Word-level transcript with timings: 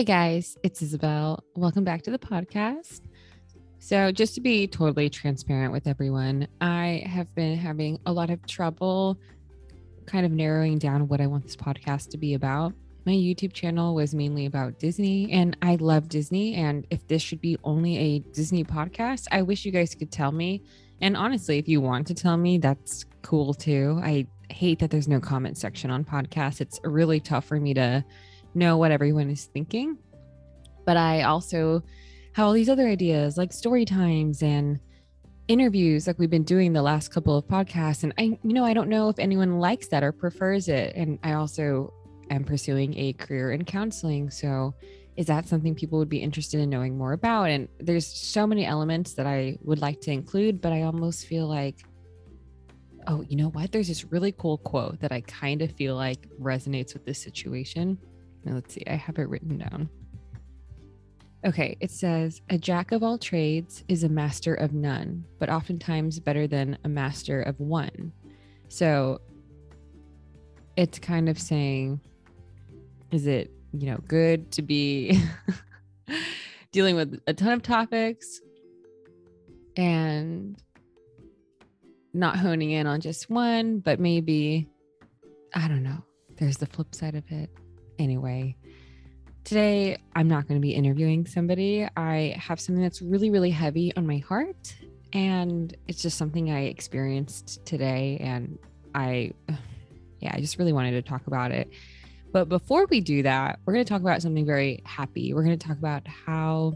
Hey 0.00 0.04
guys, 0.04 0.56
it's 0.62 0.80
Izabelle. 0.80 1.40
Welcome 1.56 1.84
back 1.84 2.00
to 2.04 2.10
the 2.10 2.18
podcast. 2.18 3.02
So, 3.80 4.10
just 4.10 4.34
to 4.34 4.40
be 4.40 4.66
totally 4.66 5.10
transparent 5.10 5.74
with 5.74 5.86
everyone, 5.86 6.48
I 6.62 7.02
have 7.04 7.34
been 7.34 7.58
having 7.58 7.98
a 8.06 8.12
lot 8.14 8.30
of 8.30 8.46
trouble 8.46 9.18
kind 10.06 10.24
of 10.24 10.32
narrowing 10.32 10.78
down 10.78 11.06
what 11.06 11.20
I 11.20 11.26
want 11.26 11.42
this 11.42 11.54
podcast 11.54 12.08
to 12.12 12.16
be 12.16 12.32
about. 12.32 12.72
My 13.04 13.12
YouTube 13.12 13.52
channel 13.52 13.94
was 13.94 14.14
mainly 14.14 14.46
about 14.46 14.78
Disney, 14.78 15.30
and 15.32 15.54
I 15.60 15.74
love 15.74 16.08
Disney. 16.08 16.54
And 16.54 16.86
if 16.88 17.06
this 17.06 17.20
should 17.20 17.42
be 17.42 17.58
only 17.62 17.98
a 17.98 18.18
Disney 18.20 18.64
podcast, 18.64 19.26
I 19.30 19.42
wish 19.42 19.66
you 19.66 19.70
guys 19.70 19.94
could 19.94 20.10
tell 20.10 20.32
me. 20.32 20.62
And 21.02 21.14
honestly, 21.14 21.58
if 21.58 21.68
you 21.68 21.82
want 21.82 22.06
to 22.06 22.14
tell 22.14 22.38
me, 22.38 22.56
that's 22.56 23.04
cool 23.20 23.52
too. 23.52 24.00
I 24.02 24.26
hate 24.48 24.78
that 24.78 24.90
there's 24.90 25.08
no 25.08 25.20
comment 25.20 25.58
section 25.58 25.90
on 25.90 26.06
podcasts. 26.06 26.62
It's 26.62 26.80
really 26.84 27.20
tough 27.20 27.44
for 27.44 27.60
me 27.60 27.74
to 27.74 28.02
know 28.54 28.76
what 28.76 28.90
everyone 28.90 29.30
is 29.30 29.44
thinking. 29.44 29.98
But 30.84 30.96
I 30.96 31.22
also 31.22 31.82
have 32.32 32.46
all 32.46 32.52
these 32.52 32.68
other 32.68 32.86
ideas 32.86 33.36
like 33.36 33.52
story 33.52 33.84
times 33.84 34.42
and 34.42 34.80
interviews 35.48 36.06
like 36.06 36.18
we've 36.18 36.30
been 36.30 36.44
doing 36.44 36.72
the 36.72 36.82
last 36.82 37.08
couple 37.08 37.36
of 37.36 37.44
podcasts. 37.46 38.04
And 38.04 38.12
I 38.18 38.38
you 38.42 38.54
know 38.54 38.64
I 38.64 38.74
don't 38.74 38.88
know 38.88 39.08
if 39.08 39.18
anyone 39.18 39.58
likes 39.58 39.88
that 39.88 40.02
or 40.02 40.12
prefers 40.12 40.68
it. 40.68 40.94
And 40.94 41.18
I 41.22 41.32
also 41.32 41.92
am 42.30 42.44
pursuing 42.44 42.96
a 42.96 43.12
career 43.14 43.52
in 43.52 43.64
counseling. 43.64 44.30
So 44.30 44.74
is 45.16 45.26
that 45.26 45.48
something 45.48 45.74
people 45.74 45.98
would 45.98 46.08
be 46.08 46.18
interested 46.18 46.60
in 46.60 46.70
knowing 46.70 46.96
more 46.96 47.12
about? 47.12 47.50
And 47.50 47.68
there's 47.78 48.06
so 48.06 48.46
many 48.46 48.64
elements 48.64 49.14
that 49.14 49.26
I 49.26 49.58
would 49.62 49.80
like 49.80 50.00
to 50.02 50.12
include 50.12 50.60
but 50.60 50.72
I 50.72 50.82
almost 50.82 51.26
feel 51.26 51.48
like 51.48 51.80
oh 53.06 53.24
you 53.28 53.36
know 53.36 53.48
what? 53.48 53.72
There's 53.72 53.88
this 53.88 54.04
really 54.04 54.32
cool 54.32 54.58
quote 54.58 55.00
that 55.00 55.10
I 55.10 55.22
kind 55.22 55.62
of 55.62 55.72
feel 55.72 55.96
like 55.96 56.28
resonates 56.40 56.94
with 56.94 57.04
this 57.04 57.20
situation 57.20 57.98
now, 58.44 58.54
let's 58.54 58.74
see, 58.74 58.82
I 58.86 58.94
have 58.94 59.18
it 59.18 59.28
written 59.28 59.58
down. 59.58 59.88
Okay, 61.44 61.76
it 61.80 61.90
says, 61.90 62.40
A 62.50 62.58
jack 62.58 62.92
of 62.92 63.02
all 63.02 63.18
trades 63.18 63.84
is 63.88 64.04
a 64.04 64.08
master 64.08 64.54
of 64.54 64.72
none, 64.72 65.24
but 65.38 65.48
oftentimes 65.48 66.20
better 66.20 66.46
than 66.46 66.78
a 66.84 66.88
master 66.88 67.42
of 67.42 67.58
one. 67.60 68.12
So 68.68 69.20
it's 70.76 70.98
kind 70.98 71.28
of 71.28 71.38
saying, 71.38 72.00
is 73.10 73.26
it, 73.26 73.50
you 73.72 73.86
know, 73.90 73.98
good 74.06 74.50
to 74.52 74.62
be 74.62 75.22
dealing 76.72 76.96
with 76.96 77.20
a 77.26 77.34
ton 77.34 77.52
of 77.52 77.62
topics 77.62 78.40
and 79.76 80.62
not 82.12 82.36
honing 82.36 82.70
in 82.70 82.86
on 82.86 83.00
just 83.00 83.30
one, 83.30 83.78
but 83.78 83.98
maybe, 83.98 84.68
I 85.54 85.68
don't 85.68 85.82
know, 85.82 86.04
there's 86.36 86.58
the 86.58 86.66
flip 86.66 86.94
side 86.94 87.14
of 87.14 87.24
it 87.30 87.50
anyway. 88.00 88.56
Today, 89.44 89.96
I'm 90.14 90.28
not 90.28 90.48
going 90.48 90.60
to 90.60 90.62
be 90.62 90.74
interviewing 90.74 91.26
somebody. 91.26 91.86
I 91.96 92.36
have 92.38 92.60
something 92.60 92.82
that's 92.82 93.02
really, 93.02 93.30
really 93.30 93.50
heavy 93.50 93.94
on 93.96 94.06
my 94.06 94.18
heart. 94.18 94.74
And 95.12 95.74
it's 95.88 96.02
just 96.02 96.16
something 96.18 96.50
I 96.50 96.64
experienced 96.64 97.64
today. 97.64 98.18
And 98.20 98.58
I, 98.94 99.32
yeah, 100.20 100.32
I 100.34 100.40
just 100.40 100.58
really 100.58 100.72
wanted 100.72 100.92
to 100.92 101.02
talk 101.02 101.26
about 101.26 101.52
it. 101.52 101.70
But 102.32 102.48
before 102.48 102.86
we 102.86 103.00
do 103.00 103.22
that, 103.24 103.58
we're 103.64 103.72
going 103.72 103.84
to 103.84 103.88
talk 103.88 104.02
about 104.02 104.22
something 104.22 104.46
very 104.46 104.82
happy. 104.84 105.34
We're 105.34 105.42
going 105.42 105.58
to 105.58 105.66
talk 105.66 105.78
about 105.78 106.06
how 106.06 106.74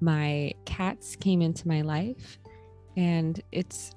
my 0.00 0.52
cats 0.64 1.16
came 1.16 1.42
into 1.42 1.68
my 1.68 1.82
life. 1.82 2.38
And 2.96 3.40
it's 3.52 3.92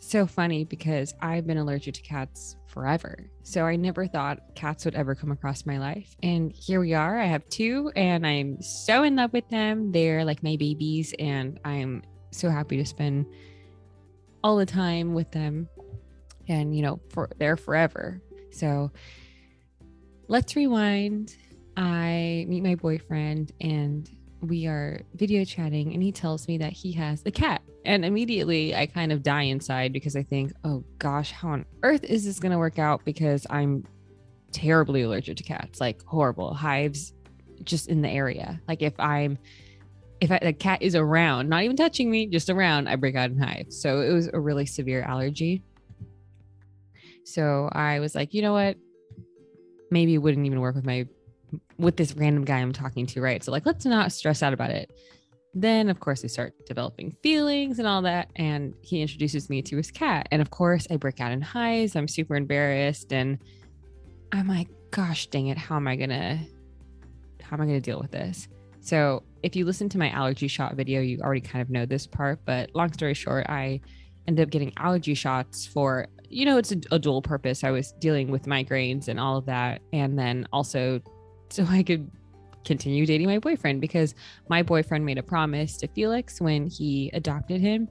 so 0.00 0.26
funny 0.26 0.64
because 0.64 1.14
I've 1.20 1.46
been 1.46 1.58
allergic 1.58 1.94
to 1.94 2.02
cats 2.02 2.56
forever. 2.66 3.30
So 3.42 3.64
I 3.64 3.76
never 3.76 4.06
thought 4.06 4.54
cats 4.54 4.84
would 4.84 4.94
ever 4.94 5.14
come 5.14 5.32
across 5.32 5.64
my 5.64 5.78
life. 5.78 6.14
And 6.22 6.52
here 6.52 6.80
we 6.80 6.94
are. 6.94 7.18
I 7.18 7.24
have 7.26 7.48
two 7.48 7.90
and 7.96 8.26
I'm 8.26 8.60
so 8.60 9.02
in 9.02 9.16
love 9.16 9.32
with 9.32 9.48
them. 9.48 9.92
They're 9.92 10.24
like 10.24 10.42
my 10.42 10.56
babies 10.56 11.14
and 11.18 11.58
I'm 11.64 12.02
so 12.30 12.50
happy 12.50 12.76
to 12.76 12.84
spend 12.84 13.26
all 14.44 14.56
the 14.56 14.66
time 14.66 15.14
with 15.14 15.30
them 15.32 15.68
and 16.48 16.76
you 16.76 16.82
know 16.82 17.00
for 17.10 17.30
they're 17.38 17.56
forever. 17.56 18.20
So 18.50 18.92
let's 20.28 20.54
rewind. 20.56 21.36
I 21.76 22.46
meet 22.48 22.62
my 22.62 22.74
boyfriend 22.74 23.52
and 23.60 24.08
we 24.40 24.66
are 24.66 25.00
video 25.14 25.44
chatting 25.44 25.92
and 25.92 26.02
he 26.02 26.12
tells 26.12 26.46
me 26.48 26.58
that 26.58 26.72
he 26.72 26.92
has 26.92 27.22
a 27.26 27.30
cat. 27.30 27.62
And 27.84 28.04
immediately 28.04 28.74
I 28.74 28.86
kind 28.86 29.12
of 29.12 29.22
die 29.22 29.42
inside 29.42 29.92
because 29.92 30.16
I 30.16 30.22
think, 30.22 30.52
oh 30.64 30.84
gosh, 30.98 31.30
how 31.30 31.50
on 31.50 31.64
earth 31.82 32.04
is 32.04 32.24
this 32.24 32.38
going 32.38 32.52
to 32.52 32.58
work 32.58 32.78
out? 32.78 33.04
Because 33.04 33.46
I'm 33.48 33.84
terribly 34.52 35.02
allergic 35.02 35.36
to 35.38 35.42
cats, 35.42 35.80
like 35.80 36.02
horrible 36.04 36.54
hives 36.54 37.12
just 37.64 37.88
in 37.88 38.02
the 38.02 38.08
area. 38.08 38.60
Like 38.68 38.82
if 38.82 38.98
I'm, 38.98 39.38
if 40.20 40.30
I, 40.30 40.38
the 40.38 40.52
cat 40.52 40.82
is 40.82 40.94
around, 40.94 41.48
not 41.48 41.62
even 41.62 41.76
touching 41.76 42.10
me, 42.10 42.26
just 42.26 42.50
around, 42.50 42.88
I 42.88 42.96
break 42.96 43.16
out 43.16 43.30
in 43.30 43.38
hives. 43.38 43.80
So 43.80 44.00
it 44.00 44.12
was 44.12 44.28
a 44.32 44.40
really 44.40 44.66
severe 44.66 45.02
allergy. 45.02 45.62
So 47.24 47.68
I 47.72 48.00
was 48.00 48.14
like, 48.14 48.34
you 48.34 48.42
know 48.42 48.52
what? 48.52 48.76
Maybe 49.90 50.14
it 50.14 50.18
wouldn't 50.18 50.46
even 50.46 50.60
work 50.60 50.74
with 50.74 50.84
my 50.84 51.06
with 51.78 51.96
this 51.96 52.14
random 52.14 52.44
guy 52.44 52.58
I'm 52.58 52.72
talking 52.72 53.06
to, 53.06 53.20
right? 53.20 53.42
So 53.42 53.52
like 53.52 53.66
let's 53.66 53.84
not 53.84 54.12
stress 54.12 54.42
out 54.42 54.52
about 54.52 54.70
it. 54.70 54.90
Then 55.54 55.88
of 55.88 56.00
course 56.00 56.22
we 56.22 56.28
start 56.28 56.54
developing 56.66 57.16
feelings 57.22 57.78
and 57.78 57.88
all 57.88 58.02
that 58.02 58.30
and 58.36 58.74
he 58.82 59.00
introduces 59.00 59.48
me 59.48 59.62
to 59.62 59.76
his 59.76 59.90
cat 59.90 60.28
and 60.30 60.42
of 60.42 60.50
course 60.50 60.86
I 60.90 60.96
break 60.96 61.20
out 61.20 61.32
in 61.32 61.40
highs. 61.40 61.96
I'm 61.96 62.08
super 62.08 62.36
embarrassed 62.36 63.12
and 63.12 63.38
I'm 64.32 64.48
like 64.48 64.68
gosh 64.90 65.26
dang 65.28 65.48
it, 65.48 65.58
how 65.58 65.76
am 65.76 65.88
I 65.88 65.96
going 65.96 66.10
to 66.10 66.38
how 67.42 67.56
am 67.56 67.62
I 67.62 67.66
going 67.66 67.80
to 67.80 67.90
deal 67.90 68.00
with 68.00 68.10
this? 68.10 68.48
So, 68.80 69.22
if 69.42 69.56
you 69.56 69.64
listen 69.64 69.88
to 69.90 69.98
my 69.98 70.10
allergy 70.10 70.48
shot 70.48 70.74
video, 70.74 71.00
you 71.00 71.20
already 71.20 71.40
kind 71.40 71.60
of 71.60 71.70
know 71.70 71.86
this 71.86 72.06
part, 72.06 72.40
but 72.44 72.70
long 72.74 72.92
story 72.92 73.14
short, 73.14 73.46
I 73.48 73.80
ended 74.26 74.44
up 74.44 74.50
getting 74.50 74.72
allergy 74.76 75.14
shots 75.14 75.66
for 75.66 76.08
you 76.28 76.44
know 76.44 76.58
it's 76.58 76.72
a, 76.72 76.80
a, 76.90 76.98
dual 76.98 77.22
purpose 77.22 77.62
i 77.62 77.70
was 77.70 77.92
dealing 78.00 78.32
with 78.32 78.46
migraines 78.46 79.06
and 79.06 79.20
all 79.20 79.36
of 79.36 79.46
that 79.46 79.80
and 79.92 80.18
then 80.18 80.46
also 80.52 81.00
so 81.50 81.64
I 81.68 81.82
could 81.82 82.10
continue 82.64 83.06
dating 83.06 83.28
my 83.28 83.38
boyfriend 83.38 83.80
because 83.80 84.14
my 84.48 84.62
boyfriend 84.62 85.04
made 85.04 85.18
a 85.18 85.22
promise 85.22 85.76
to 85.78 85.88
Felix 85.88 86.40
when 86.40 86.66
he 86.66 87.10
adopted 87.14 87.60
him. 87.60 87.88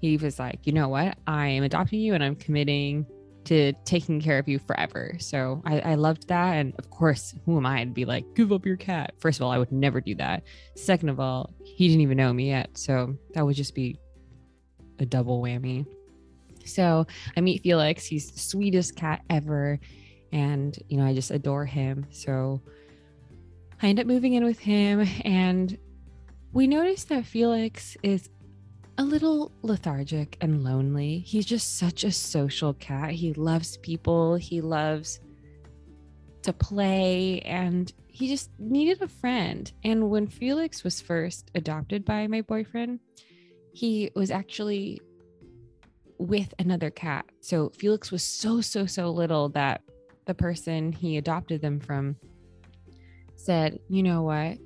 He 0.00 0.16
was 0.16 0.38
like, 0.38 0.60
you 0.64 0.72
know 0.72 0.88
what? 0.88 1.16
I 1.26 1.46
am 1.46 1.62
adopting 1.62 2.00
you 2.00 2.14
and 2.14 2.22
I'm 2.22 2.36
committing 2.36 3.06
to 3.44 3.72
taking 3.84 4.20
care 4.20 4.38
of 4.38 4.48
you 4.48 4.58
forever. 4.58 5.16
So 5.20 5.62
I, 5.64 5.78
I 5.80 5.94
loved 5.94 6.28
that. 6.28 6.54
And 6.54 6.74
of 6.78 6.90
course, 6.90 7.32
who 7.44 7.56
am 7.56 7.64
I 7.64 7.84
to 7.84 7.90
be 7.90 8.04
like, 8.04 8.24
give 8.34 8.52
up 8.52 8.66
your 8.66 8.76
cat? 8.76 9.14
First 9.18 9.38
of 9.38 9.44
all, 9.44 9.52
I 9.52 9.58
would 9.58 9.70
never 9.70 10.00
do 10.00 10.16
that. 10.16 10.42
Second 10.74 11.08
of 11.08 11.20
all, 11.20 11.50
he 11.64 11.86
didn't 11.86 12.02
even 12.02 12.16
know 12.16 12.32
me 12.32 12.48
yet. 12.48 12.76
So 12.76 13.16
that 13.34 13.46
would 13.46 13.54
just 13.54 13.74
be 13.74 13.98
a 14.98 15.06
double 15.06 15.40
whammy. 15.40 15.86
So 16.64 17.06
I 17.36 17.40
meet 17.40 17.62
Felix. 17.62 18.04
He's 18.04 18.32
the 18.32 18.40
sweetest 18.40 18.96
cat 18.96 19.22
ever. 19.30 19.78
And, 20.32 20.76
you 20.88 20.96
know, 20.96 21.06
I 21.06 21.14
just 21.14 21.30
adore 21.30 21.64
him. 21.64 22.06
So 22.10 22.60
I 23.82 23.88
end 23.88 24.00
up 24.00 24.06
moving 24.06 24.32
in 24.34 24.44
with 24.44 24.58
him, 24.58 25.06
and 25.24 25.76
we 26.52 26.66
notice 26.66 27.04
that 27.04 27.26
Felix 27.26 27.96
is 28.02 28.30
a 28.98 29.04
little 29.04 29.52
lethargic 29.62 30.38
and 30.40 30.64
lonely. 30.64 31.18
He's 31.18 31.44
just 31.44 31.78
such 31.78 32.02
a 32.02 32.10
social 32.10 32.72
cat. 32.74 33.10
He 33.10 33.34
loves 33.34 33.76
people, 33.78 34.36
he 34.36 34.62
loves 34.62 35.20
to 36.42 36.52
play, 36.52 37.40
and 37.40 37.92
he 38.08 38.28
just 38.28 38.50
needed 38.58 39.02
a 39.02 39.08
friend. 39.08 39.70
And 39.84 40.08
when 40.08 40.26
Felix 40.26 40.82
was 40.82 41.02
first 41.02 41.50
adopted 41.54 42.04
by 42.04 42.26
my 42.28 42.40
boyfriend, 42.40 43.00
he 43.74 44.10
was 44.14 44.30
actually 44.30 45.02
with 46.18 46.54
another 46.58 46.88
cat. 46.88 47.26
So 47.40 47.68
Felix 47.68 48.10
was 48.10 48.22
so, 48.22 48.62
so, 48.62 48.86
so 48.86 49.10
little 49.10 49.50
that 49.50 49.82
the 50.24 50.34
person 50.34 50.92
he 50.92 51.18
adopted 51.18 51.60
them 51.60 51.78
from 51.78 52.16
said, 53.46 53.78
you 53.88 54.02
know 54.02 54.22
what? 54.22 54.58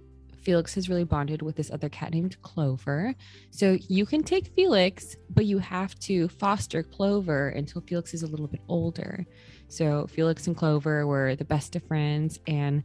Felix 0.43 0.75
has 0.75 0.89
really 0.89 1.05
bonded 1.05 1.43
with 1.43 1.55
this 1.55 1.71
other 1.71 1.91
cat 1.91 2.13
named 2.13 2.41
Clover. 2.43 3.15
So 3.51 3.77
you 3.89 4.07
can 4.07 4.23
take 4.23 4.49
Felix, 4.57 5.17
but 5.29 5.45
you 5.45 5.59
have 5.59 5.99
to 6.01 6.29
foster 6.29 6.83
Clover 6.83 7.51
until 7.51 7.83
Felix 7.83 8.15
is 8.15 8.23
a 8.23 8.27
little 8.27 8.47
bit 8.47 8.63
older. 8.67 9.27
So 9.69 10.07
Felix 10.07 10.47
and 10.47 10.57
Clover 10.57 11.07
were 11.07 11.37
the 11.37 11.45
best 11.45 11.77
of 11.77 11.83
friends. 11.85 12.41
And 12.47 12.83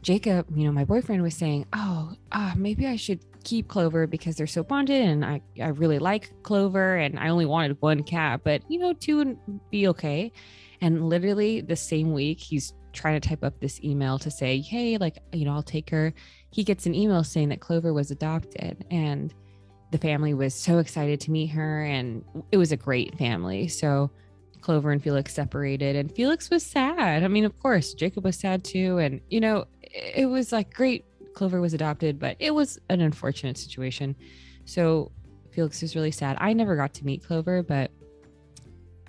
Jacob, 0.00 0.46
you 0.56 0.64
know, 0.64 0.72
my 0.72 0.84
boyfriend 0.84 1.22
was 1.22 1.34
saying, 1.34 1.66
oh, 1.72 2.14
uh, 2.30 2.54
maybe 2.56 2.86
I 2.86 2.96
should 2.96 3.20
keep 3.42 3.66
Clover 3.66 4.06
because 4.06 4.36
they're 4.36 4.46
so 4.46 4.62
bonded 4.62 5.02
and 5.02 5.24
I, 5.24 5.42
I 5.60 5.68
really 5.68 5.98
like 5.98 6.32
Clover 6.44 6.96
and 6.96 7.18
I 7.18 7.28
only 7.28 7.46
wanted 7.46 7.82
one 7.82 8.04
cat, 8.04 8.42
but 8.44 8.62
you 8.68 8.78
know, 8.78 8.92
two 8.92 9.16
would 9.16 9.38
be 9.70 9.88
okay. 9.88 10.30
And 10.80 11.08
literally 11.08 11.60
the 11.60 11.76
same 11.76 12.12
week, 12.12 12.40
he's 12.40 12.74
trying 12.92 13.20
to 13.20 13.28
type 13.28 13.42
up 13.42 13.60
this 13.60 13.82
email 13.82 14.18
to 14.18 14.30
say, 14.30 14.60
hey, 14.60 14.98
like, 14.98 15.18
you 15.32 15.44
know, 15.44 15.52
I'll 15.52 15.62
take 15.62 15.90
her. 15.90 16.12
He 16.50 16.64
gets 16.64 16.86
an 16.86 16.94
email 16.94 17.24
saying 17.24 17.48
that 17.50 17.60
Clover 17.60 17.92
was 17.92 18.10
adopted 18.10 18.84
and 18.90 19.32
the 19.90 19.98
family 19.98 20.34
was 20.34 20.54
so 20.54 20.78
excited 20.78 21.20
to 21.20 21.30
meet 21.30 21.48
her 21.48 21.84
and 21.84 22.24
it 22.50 22.56
was 22.56 22.72
a 22.72 22.76
great 22.76 23.16
family. 23.18 23.68
So 23.68 24.10
Clover 24.60 24.90
and 24.90 25.02
Felix 25.02 25.34
separated 25.34 25.96
and 25.96 26.10
Felix 26.10 26.50
was 26.50 26.64
sad. 26.64 27.22
I 27.22 27.28
mean, 27.28 27.44
of 27.44 27.58
course, 27.58 27.94
Jacob 27.94 28.24
was 28.24 28.38
sad 28.38 28.64
too. 28.64 28.98
And, 28.98 29.20
you 29.28 29.40
know, 29.40 29.66
it 29.82 30.26
was 30.26 30.52
like 30.52 30.72
great. 30.72 31.04
Clover 31.34 31.60
was 31.60 31.74
adopted, 31.74 32.18
but 32.18 32.36
it 32.38 32.54
was 32.54 32.78
an 32.90 33.00
unfortunate 33.00 33.56
situation. 33.56 34.14
So 34.64 35.10
Felix 35.50 35.82
was 35.82 35.96
really 35.96 36.10
sad. 36.10 36.36
I 36.40 36.52
never 36.52 36.76
got 36.76 36.94
to 36.94 37.04
meet 37.04 37.24
Clover, 37.24 37.62
but 37.62 37.90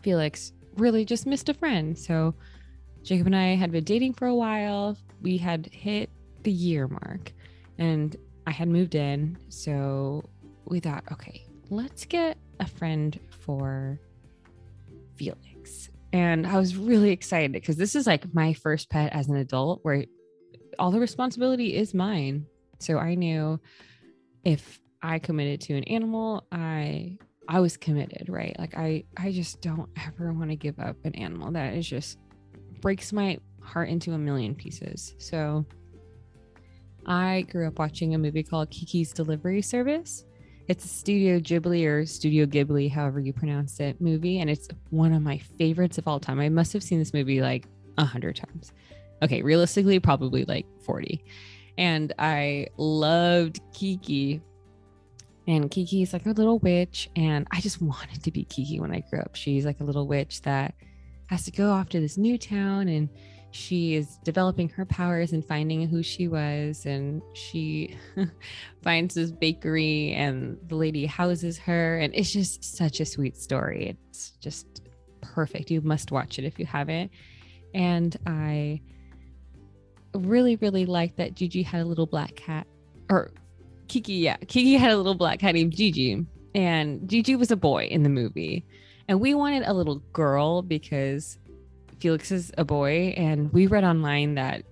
Felix 0.02 0.54
really 0.76 1.06
just 1.06 1.26
missed 1.26 1.50
a 1.50 1.54
friend. 1.54 1.98
So 1.98 2.36
Jacob 3.04 3.28
and 3.28 3.36
I 3.36 3.56
had 3.56 3.72
been 3.72 3.84
dating 3.84 4.14
for 4.14 4.28
a 4.28 4.36
while. 4.36 4.98
We 5.22 5.38
had 5.38 5.68
hit 5.72 6.10
the 6.44 6.52
year 6.52 6.88
mark 6.88 7.34
and 7.78 8.16
I 8.48 8.52
had 8.52 8.68
moved 8.68 8.96
in. 8.96 9.38
So 9.50 10.24
we 10.66 10.80
thought, 10.80 11.04
okay, 11.12 11.46
let's 11.70 12.06
get 12.06 12.38
a 12.60 12.68
friend 12.68 13.20
for 13.42 14.00
Felix. 15.16 15.90
And 16.14 16.46
I 16.46 16.58
was 16.58 16.78
really 16.78 17.12
excited 17.12 17.52
because 17.52 17.76
this 17.76 17.96
is 17.96 18.08
like 18.08 18.34
my 18.34 18.54
first 18.54 18.90
pet 18.90 19.12
as 19.14 19.28
an 19.28 19.36
adult 19.36 19.80
where 19.84 20.06
all 20.80 20.92
the 20.92 21.00
responsibility 21.00 21.76
is 21.76 21.94
mine. 21.94 22.46
So 22.80 22.98
I 22.98 23.16
knew 23.16 23.60
if 24.44 24.80
I 25.02 25.20
committed 25.20 25.62
to 25.62 25.74
an 25.74 25.84
animal, 25.86 26.46
I 26.52 27.18
I 27.50 27.60
was 27.60 27.76
committed, 27.76 28.30
right? 28.30 28.56
Like 28.58 28.76
I 28.78 29.04
I 29.18 29.32
just 29.32 29.62
don't 29.62 29.90
ever 30.08 30.32
want 30.32 30.52
to 30.52 30.56
give 30.56 30.80
up 30.80 30.96
an 31.04 31.16
animal 31.16 31.52
that 31.52 31.74
is 31.74 31.88
just 31.88 32.18
breaks 32.84 33.14
my 33.14 33.40
heart 33.62 33.88
into 33.88 34.12
a 34.12 34.18
million 34.18 34.54
pieces. 34.54 35.16
So 35.18 35.66
I 37.06 37.46
grew 37.50 37.66
up 37.66 37.80
watching 37.80 38.14
a 38.14 38.18
movie 38.18 38.44
called 38.44 38.70
Kiki's 38.70 39.14
Delivery 39.14 39.62
Service. 39.62 40.26
It's 40.68 40.84
a 40.84 40.90
Studio 40.90 41.40
Ghibli 41.40 41.86
or 41.86 42.06
Studio 42.06 42.46
Ghibli, 42.46 42.92
however 42.92 43.22
you 43.22 43.32
pronounce 43.32 43.80
it, 43.80 44.02
movie, 44.02 44.40
and 44.40 44.50
it's 44.50 44.68
one 44.90 45.14
of 45.14 45.22
my 45.22 45.38
favorites 45.38 45.98
of 45.98 46.10
all 46.10 46.20
time. 46.20 46.42
I 46.42 46.50
must 46.50 46.74
have 46.74 46.84
seen 46.84 47.00
this 47.00 47.14
movie 47.14 47.42
like 47.42 47.68
a 47.98 48.04
hundred 48.04 48.36
times. 48.36 48.74
Okay, 49.22 49.42
realistically, 49.42 50.00
probably 50.02 50.44
like 50.44 50.66
40. 50.84 51.24
And 51.78 52.12
I 52.20 52.68
loved 52.76 53.62
Kiki 53.74 54.42
and 55.48 55.72
Kiki 55.72 56.02
is 56.02 56.12
like 56.12 56.26
a 56.26 56.32
little 56.32 56.60
witch. 56.60 57.10
And 57.16 57.48
I 57.52 57.62
just 57.62 57.82
wanted 57.82 58.22
to 58.24 58.32
be 58.32 58.44
Kiki 58.44 58.82
when 58.82 58.94
I 58.94 59.04
grew 59.10 59.20
up. 59.20 59.36
She's 59.36 59.66
like 59.66 59.80
a 59.80 59.86
little 59.86 60.06
witch 60.06 60.42
that 60.42 60.76
has 61.28 61.46
to 61.46 61.52
go 61.52 61.72
off 61.72 61.90
to 61.90 62.00
this 62.00 62.18
new 62.18 62.38
town 62.38 62.88
and 62.88 63.10
she 63.52 63.94
is 63.94 64.18
developing 64.24 64.68
her 64.70 64.86
powers 64.86 65.32
and 65.32 65.46
finding 65.46 65.88
who 65.88 66.02
she 66.02 66.28
was. 66.28 66.86
And 66.86 67.22
she 67.34 67.96
finds 68.82 69.14
this 69.14 69.32
bakery 69.32 70.14
and 70.14 70.58
the 70.68 70.76
lady 70.76 71.06
houses 71.06 71.58
her. 71.60 72.00
And 72.00 72.14
it's 72.16 72.32
just 72.32 72.64
such 72.64 73.00
a 73.00 73.06
sweet 73.06 73.38
story. 73.38 73.96
It's 74.12 74.32
just 74.40 74.82
perfect. 75.22 75.70
You 75.70 75.82
must 75.82 76.12
watch 76.12 76.40
it 76.40 76.46
if 76.46 76.58
you 76.58 76.66
haven't. 76.66 77.12
And 77.76 78.18
I 78.26 78.82
really, 80.16 80.56
really 80.56 80.86
like 80.86 81.16
that 81.18 81.36
Gigi 81.36 81.62
had 81.62 81.82
a 81.82 81.86
little 81.86 82.08
black 82.08 82.36
cat 82.36 82.66
or 83.10 83.32
Kiki, 83.88 84.14
yeah, 84.14 84.38
Kiki 84.38 84.74
had 84.76 84.92
a 84.92 84.98
little 84.98 85.16
black 85.16 85.40
cat 85.40 85.54
named 85.54 85.76
Gigi, 85.76 86.26
and 86.56 87.08
Gigi 87.08 87.36
was 87.36 87.52
a 87.52 87.56
boy 87.56 87.86
in 87.86 88.04
the 88.04 88.10
movie, 88.10 88.66
and 89.08 89.20
we 89.20 89.34
wanted 89.34 89.64
a 89.64 89.74
little 89.74 90.00
girl 90.14 90.62
because 90.62 91.38
Felix 92.00 92.32
is 92.32 92.52
a 92.58 92.66
boy, 92.66 93.14
and 93.18 93.52
we 93.54 93.68
read 93.68 93.84
online 93.84 94.36
that 94.36 94.64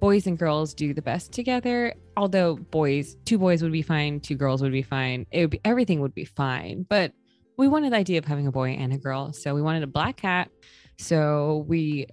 boys 0.00 0.26
and 0.26 0.38
girls 0.38 0.74
do 0.74 0.92
the 0.92 1.02
best 1.02 1.32
together. 1.32 1.94
Although 2.16 2.56
boys, 2.56 3.16
two 3.24 3.38
boys 3.38 3.62
would 3.62 3.72
be 3.72 3.82
fine, 3.82 4.20
two 4.20 4.34
girls 4.34 4.62
would 4.62 4.72
be 4.72 4.82
fine. 4.82 5.26
It 5.30 5.40
would 5.42 5.50
be 5.50 5.60
everything 5.64 6.00
would 6.00 6.14
be 6.14 6.24
fine, 6.24 6.86
but 6.88 7.12
we 7.56 7.68
wanted 7.68 7.92
the 7.92 7.96
idea 7.96 8.18
of 8.18 8.24
having 8.26 8.46
a 8.46 8.52
boy 8.52 8.70
and 8.70 8.92
a 8.92 8.98
girl, 8.98 9.32
so 9.32 9.54
we 9.54 9.62
wanted 9.62 9.82
a 9.82 9.86
black 9.86 10.16
cat. 10.16 10.50
So 10.98 11.64
we 11.66 12.06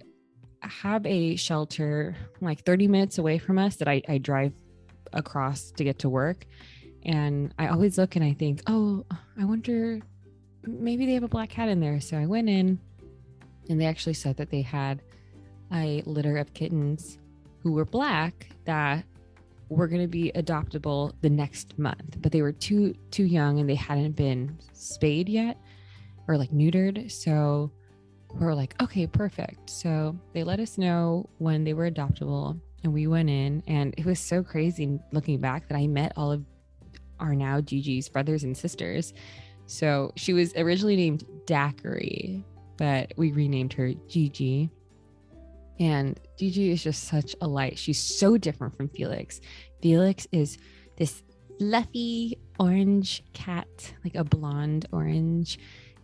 have 0.60 1.04
a 1.06 1.36
shelter 1.36 2.16
like 2.40 2.64
30 2.64 2.88
minutes 2.88 3.18
away 3.18 3.38
from 3.38 3.58
us 3.58 3.76
that 3.76 3.88
I, 3.88 4.02
I 4.08 4.18
drive 4.18 4.52
across 5.12 5.70
to 5.72 5.84
get 5.84 5.98
to 6.00 6.08
work. 6.08 6.46
And 7.04 7.54
I 7.58 7.68
always 7.68 7.98
look 7.98 8.16
and 8.16 8.24
I 8.24 8.32
think, 8.32 8.62
oh, 8.66 9.04
I 9.38 9.44
wonder, 9.44 10.00
maybe 10.66 11.06
they 11.06 11.14
have 11.14 11.22
a 11.22 11.28
black 11.28 11.50
cat 11.50 11.68
in 11.68 11.80
there. 11.80 12.00
So 12.00 12.16
I 12.16 12.26
went 12.26 12.48
in 12.48 12.78
and 13.68 13.80
they 13.80 13.86
actually 13.86 14.14
said 14.14 14.36
that 14.36 14.50
they 14.50 14.62
had 14.62 15.02
a 15.72 16.02
litter 16.06 16.36
of 16.36 16.52
kittens 16.54 17.18
who 17.62 17.72
were 17.72 17.84
black 17.84 18.50
that 18.64 19.04
were 19.70 19.88
going 19.88 20.02
to 20.02 20.08
be 20.08 20.30
adoptable 20.34 21.12
the 21.22 21.30
next 21.30 21.78
month 21.78 22.20
but 22.20 22.30
they 22.30 22.42
were 22.42 22.52
too 22.52 22.94
too 23.10 23.24
young 23.24 23.58
and 23.58 23.68
they 23.68 23.74
hadn't 23.74 24.12
been 24.14 24.56
spayed 24.74 25.26
yet 25.26 25.58
or 26.28 26.36
like 26.36 26.50
neutered 26.50 27.10
so 27.10 27.72
we 28.34 28.44
are 28.44 28.54
like 28.54 28.80
okay 28.82 29.06
perfect 29.06 29.70
so 29.70 30.14
they 30.34 30.44
let 30.44 30.60
us 30.60 30.76
know 30.76 31.28
when 31.38 31.64
they 31.64 31.72
were 31.72 31.90
adoptable 31.90 32.60
and 32.84 32.92
we 32.92 33.06
went 33.06 33.30
in 33.30 33.62
and 33.66 33.94
it 33.96 34.04
was 34.04 34.20
so 34.20 34.42
crazy 34.42 35.00
looking 35.10 35.40
back 35.40 35.66
that 35.68 35.76
I 35.76 35.86
met 35.86 36.12
all 36.16 36.30
of 36.30 36.44
our 37.18 37.34
now 37.34 37.60
Gigi's 37.60 38.08
brothers 38.08 38.44
and 38.44 38.56
sisters. 38.56 39.12
So 39.66 40.12
she 40.16 40.32
was 40.32 40.54
originally 40.56 40.96
named 40.96 41.24
Daiquiri, 41.46 42.44
but 42.76 43.12
we 43.16 43.32
renamed 43.32 43.72
her 43.74 43.92
Gigi. 44.08 44.70
And 45.80 46.18
Gigi 46.38 46.70
is 46.70 46.82
just 46.82 47.04
such 47.04 47.34
a 47.40 47.48
light. 47.48 47.78
She's 47.78 48.00
so 48.00 48.36
different 48.36 48.76
from 48.76 48.88
Felix. 48.88 49.40
Felix 49.82 50.26
is 50.32 50.58
this 50.96 51.22
fluffy 51.58 52.38
orange 52.58 53.24
cat, 53.32 53.94
like 54.04 54.14
a 54.14 54.24
blonde 54.24 54.86
orange 54.92 55.58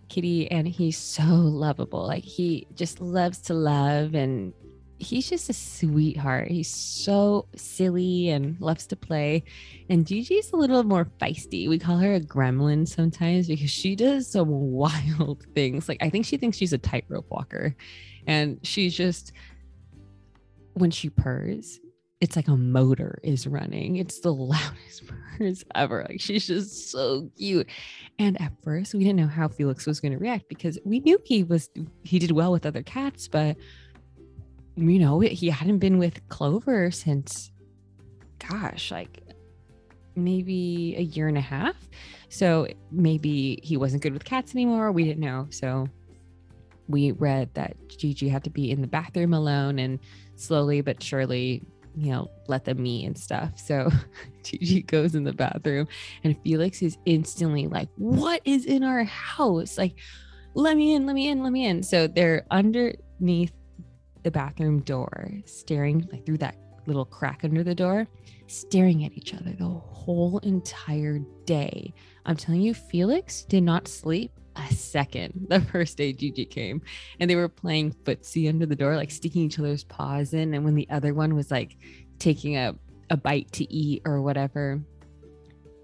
kitty, 0.09 0.51
and 0.51 0.67
he's 0.67 0.97
so 0.97 1.23
lovable. 1.23 2.07
Like 2.07 2.25
he 2.25 2.67
just 2.75 3.01
loves 3.01 3.39
to 3.43 3.55
love 3.55 4.15
and 4.15 4.53
he's 5.01 5.29
just 5.29 5.49
a 5.49 5.53
sweetheart. 5.53 6.49
He's 6.49 6.69
so 6.69 7.47
silly 7.57 8.29
and 8.29 8.61
loves 8.61 8.87
to 8.89 8.97
play. 8.97 9.45
And 9.89 10.05
Gigi's 10.07 10.53
a 10.53 10.57
little 10.57 10.85
more 10.85 11.07
feisty. 11.21 11.69
We 11.69 11.79
call 11.79 11.97
her 11.99 12.15
a 12.15 12.21
gremlin 12.21 12.87
sometimes 12.87 13.49
because 13.49 13.71
she 13.71 13.97
does 13.97 14.31
some 14.31 14.49
wild 14.51 15.45
things. 15.55 15.89
Like 15.89 16.03
I 16.03 16.11
think 16.11 16.27
she 16.27 16.37
thinks 16.37 16.59
she's 16.59 16.73
a 16.73 16.79
tightrope 16.79 17.31
walker. 17.31 17.75
And 18.27 18.59
she's 18.63 18.95
just 18.95 19.33
when 20.75 20.91
she 20.91 21.09
purrs, 21.09 21.81
it's 22.21 22.37
like 22.37 22.49
a 22.49 22.57
motor 22.57 23.19
is 23.23 23.47
running. 23.47 23.97
It's 23.97 24.21
the 24.21 24.33
loudest 24.35 25.05
purrs 25.07 25.65
ever. 25.75 26.07
Like 26.09 26.21
she's 26.21 26.47
just 26.47 26.91
so 26.91 27.31
cute. 27.39 27.67
And 28.19 28.41
at 28.41 28.53
first, 28.63 28.93
we 28.93 29.05
didn't 29.05 29.17
know 29.17 29.27
how 29.27 29.49
Felix 29.49 29.87
was 29.87 30.01
going 30.01 30.13
to 30.13 30.19
react 30.19 30.49
because 30.49 30.79
we 30.85 31.01
knew 31.01 31.19
he 31.25 31.43
was 31.43 31.71
he 32.05 32.19
did 32.19 32.33
well 32.33 32.53
with 32.53 32.67
other 32.67 32.83
cats, 32.83 33.29
but 33.29 33.57
you 34.77 34.99
know, 34.99 35.21
he 35.21 35.49
hadn't 35.49 35.79
been 35.79 35.99
with 35.99 36.27
Clover 36.29 36.91
since, 36.91 37.51
gosh, 38.39 38.91
like 38.91 39.23
maybe 40.15 40.95
a 40.97 41.03
year 41.03 41.29
and 41.29 41.39
a 41.39 41.43
half. 41.43 41.77
So 42.29 42.69
maybe 42.91 43.61
he 43.63 43.77
wasn't 43.77 44.03
good 44.03 44.13
with 44.13 44.25
cats 44.25 44.55
anymore. 44.55 44.93
We 44.93 45.05
didn't 45.05 45.21
know. 45.21 45.47
So 45.51 45.89
we 46.89 47.13
read 47.13 47.53
that 47.55 47.77
Gigi 47.89 48.29
had 48.29 48.45
to 48.45 48.51
be 48.51 48.71
in 48.71 48.81
the 48.81 48.87
bathroom 48.87 49.33
alone 49.33 49.79
and 49.79 49.99
slowly 50.37 50.81
but 50.81 51.03
surely, 51.03 51.63
you 51.97 52.13
know, 52.13 52.31
let 52.49 52.65
them 52.65 52.83
meet 52.83 53.07
and 53.07 53.17
stuff. 53.17 53.59
So 53.59 53.91
Gigi 54.43 54.83
goes 54.83 55.15
in 55.15 55.25
the 55.25 55.33
bathroom 55.33 55.89
and 56.25 56.37
Felix 56.43 56.83
is 56.83 56.99
instantly 57.05 57.67
like, 57.67 57.89
What 57.97 58.41
is 58.45 58.65
in 58.65 58.83
our 58.85 59.05
house? 59.05 59.79
Like, 59.79 59.99
let 60.55 60.77
me 60.77 60.95
in, 60.95 61.07
let 61.07 61.15
me 61.15 61.29
in, 61.29 61.43
let 61.43 61.53
me 61.53 61.67
in. 61.67 61.83
So 61.83 62.07
they're 62.07 62.45
underneath 62.51 63.53
the 64.23 64.31
bathroom 64.31 64.81
door, 64.81 65.31
staring 65.45 66.09
like 66.13 66.27
through 66.27 66.39
that 66.39 66.57
little 66.87 67.05
crack 67.05 67.41
under 67.45 67.63
the 67.63 67.75
door, 67.75 68.07
staring 68.47 69.05
at 69.05 69.13
each 69.13 69.35
other 69.35 69.53
the 69.53 69.69
whole 69.69 70.39
entire 70.39 71.21
day. 71.45 71.93
I'm 72.27 72.37
telling 72.37 72.63
you, 72.63 72.75
Felix 72.75 73.45
did 73.45 73.63
not 73.63 73.89
sleep 73.89 74.33
a 74.57 74.75
second 74.75 75.47
the 75.49 75.61
first 75.61 75.97
day 75.97 76.13
Gigi 76.13 76.45
came. 76.45 76.83
And 77.19 77.31
they 77.31 77.37
were 77.37 77.49
playing 77.49 77.93
footsie 78.05 78.49
under 78.49 78.67
the 78.67 78.77
door, 78.77 78.97
like 78.97 79.11
sticking 79.11 79.43
each 79.43 79.59
other's 79.59 79.85
paws 79.85 80.35
in. 80.35 80.55
And 80.55 80.65
when 80.65 80.75
the 80.75 80.89
other 80.91 81.15
one 81.15 81.35
was 81.35 81.51
like 81.51 81.77
taking 82.19 82.57
a, 82.57 82.75
a 83.11 83.17
bite 83.17 83.53
to 83.53 83.73
eat 83.73 84.03
or 84.05 84.21
whatever, 84.21 84.81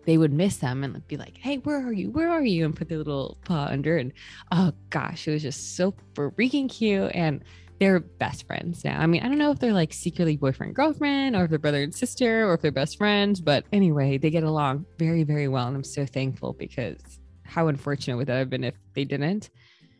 they 0.04 0.18
would 0.18 0.32
miss 0.32 0.58
them 0.58 0.84
and 0.84 1.06
be 1.08 1.16
like, 1.16 1.36
Hey, 1.36 1.58
where 1.58 1.84
are 1.84 1.92
you? 1.92 2.10
Where 2.10 2.30
are 2.30 2.44
you? 2.44 2.64
And 2.64 2.76
put 2.76 2.88
their 2.88 2.98
little 2.98 3.38
paw 3.44 3.66
under. 3.66 3.96
And 3.96 4.12
oh 4.52 4.72
gosh, 4.90 5.26
it 5.26 5.32
was 5.32 5.42
just 5.42 5.76
so 5.76 5.94
freaking 6.14 6.70
cute. 6.70 7.10
And 7.14 7.42
they're 7.78 8.00
best 8.00 8.46
friends 8.46 8.84
now. 8.84 9.00
I 9.00 9.06
mean, 9.06 9.22
I 9.22 9.28
don't 9.28 9.38
know 9.38 9.50
if 9.50 9.58
they're 9.58 9.72
like 9.72 9.92
secretly 9.92 10.36
boyfriend 10.36 10.74
girlfriend 10.74 11.36
or 11.36 11.44
if 11.44 11.50
they're 11.50 11.58
brother 11.58 11.82
and 11.82 11.94
sister 11.94 12.48
or 12.48 12.54
if 12.54 12.62
they're 12.62 12.72
best 12.72 12.96
friends, 12.96 13.40
but 13.40 13.64
anyway, 13.72 14.18
they 14.18 14.30
get 14.30 14.44
along 14.44 14.86
very 14.98 15.24
very 15.24 15.48
well 15.48 15.66
and 15.66 15.76
I'm 15.76 15.84
so 15.84 16.06
thankful 16.06 16.52
because 16.52 16.98
how 17.44 17.68
unfortunate 17.68 18.16
would 18.16 18.28
that 18.28 18.38
have 18.38 18.50
been 18.50 18.64
if 18.64 18.74
they 18.94 19.04
didn't. 19.04 19.50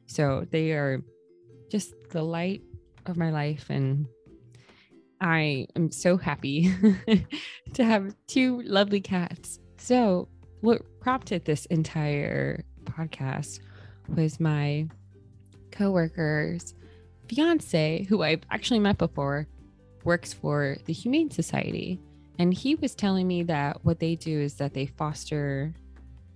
So 0.06 0.46
they 0.50 0.72
are 0.72 1.02
just 1.70 1.94
the 2.10 2.22
light 2.22 2.62
of 3.06 3.16
my 3.16 3.30
life 3.30 3.66
and 3.70 4.06
I 5.20 5.66
am 5.74 5.90
so 5.90 6.16
happy 6.16 6.72
to 7.74 7.84
have 7.84 8.14
two 8.26 8.62
lovely 8.62 9.00
cats. 9.00 9.58
So, 9.78 10.28
what 10.60 10.82
prompted 11.00 11.44
this 11.44 11.66
entire 11.66 12.64
podcast 12.84 13.60
was 14.14 14.40
my 14.40 14.88
coworkers 15.70 16.74
fiance, 17.28 18.04
who 18.08 18.22
I've 18.22 18.42
actually 18.50 18.80
met 18.80 18.98
before, 18.98 19.46
works 20.04 20.32
for 20.32 20.76
the 20.84 20.92
Humane 20.92 21.30
Society. 21.30 22.00
And 22.38 22.52
he 22.52 22.74
was 22.74 22.94
telling 22.94 23.26
me 23.26 23.42
that 23.44 23.84
what 23.84 23.98
they 23.98 24.14
do 24.14 24.40
is 24.40 24.54
that 24.54 24.74
they 24.74 24.86
foster 24.86 25.74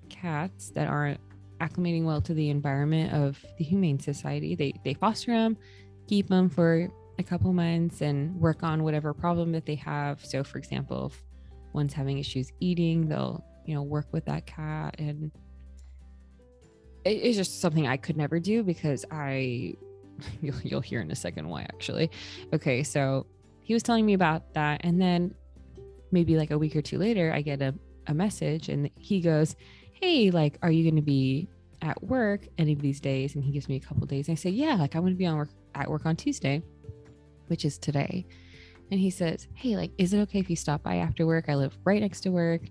cats 0.09 0.70
that 0.70 0.88
aren't 0.88 1.20
acclimating 1.61 2.04
well 2.04 2.20
to 2.23 2.35
the 2.35 2.50
environment 2.50 3.12
of 3.12 3.42
the 3.59 3.64
Humane 3.64 4.00
Society. 4.00 4.54
They 4.54 4.75
they 4.85 4.94
foster 4.94 5.32
them, 5.32 5.56
keep 6.09 6.28
them 6.28 6.49
for 6.49 6.88
a 7.18 7.23
couple 7.23 7.52
months, 7.52 8.00
and 8.00 8.35
work 8.40 8.62
on 8.62 8.82
whatever 8.82 9.12
problem 9.12 9.52
that 9.52 9.66
they 9.66 9.75
have. 9.76 10.25
So, 10.25 10.42
for 10.42 10.59
example, 10.59 11.06
if 11.06 11.23
one's 11.73 11.92
having 11.92 12.18
issues 12.18 12.50
eating, 12.61 13.09
they'll 13.09 13.44
you 13.66 13.75
know 13.75 13.82
work 13.82 14.06
with 14.12 14.25
that 14.25 14.47
cat, 14.47 14.97
and 14.99 15.30
it's 17.04 17.37
just 17.37 17.61
something 17.61 17.87
I 17.87 17.97
could 17.97 18.16
never 18.16 18.40
do 18.40 18.62
because 18.62 19.04
I. 19.11 19.75
You'll, 20.43 20.61
you'll 20.62 20.81
hear 20.81 21.00
in 21.00 21.11
a 21.11 21.17
second 21.17 21.49
why 21.49 21.62
actually. 21.62 22.11
Okay, 22.53 22.83
so 22.83 23.27
he 23.62 23.75
was 23.75 23.83
telling 23.83 24.07
me 24.07 24.15
about 24.15 24.55
that, 24.55 24.81
and 24.85 25.00
then 25.00 25.35
maybe 26.12 26.37
like 26.37 26.50
a 26.50 26.59
week 26.59 26.75
or 26.75 26.83
two 26.83 26.99
later, 26.99 27.33
I 27.33 27.43
get 27.43 27.62
a, 27.62 27.75
a 28.07 28.15
message, 28.15 28.69
and 28.69 28.91
he 28.97 29.21
goes, 29.21 29.57
hey, 29.93 30.31
like, 30.31 30.59
are 30.62 30.71
you 30.71 30.83
going 30.83 30.97
to 30.97 31.03
be 31.03 31.49
at 31.83 32.03
work 32.03 32.47
any 32.59 32.73
of 32.73 32.81
these 32.81 33.00
days? 33.00 33.35
And 33.35 33.45
he 33.45 33.53
gives 33.53 33.69
me 33.69 33.77
a 33.77 33.81
couple 33.81 34.07
days. 34.07 34.29
And 34.29 34.37
I 34.37 34.41
say, 34.41 34.50
yeah, 34.50 34.75
like 34.75 34.95
I'm 34.95 35.03
going 35.03 35.12
to 35.12 35.19
be 35.19 35.27
on 35.27 35.37
work 35.37 35.50
at 35.75 35.89
work 35.89 36.07
on 36.07 36.17
Tuesday, 36.17 36.62
which 37.47 37.65
is 37.65 37.79
today. 37.79 38.27
And 38.91 38.99
he 38.99 39.11
says, 39.11 39.47
hey, 39.55 39.77
like, 39.77 39.93
is 39.99 40.12
it 40.12 40.19
okay 40.21 40.41
if 40.41 40.50
you 40.50 40.57
stop 40.57 40.83
by 40.83 40.97
after 40.97 41.27
work? 41.27 41.45
I 41.49 41.55
live 41.55 41.77
right 41.85 42.00
next 42.00 42.23
to 42.23 42.31
work. 42.31 42.62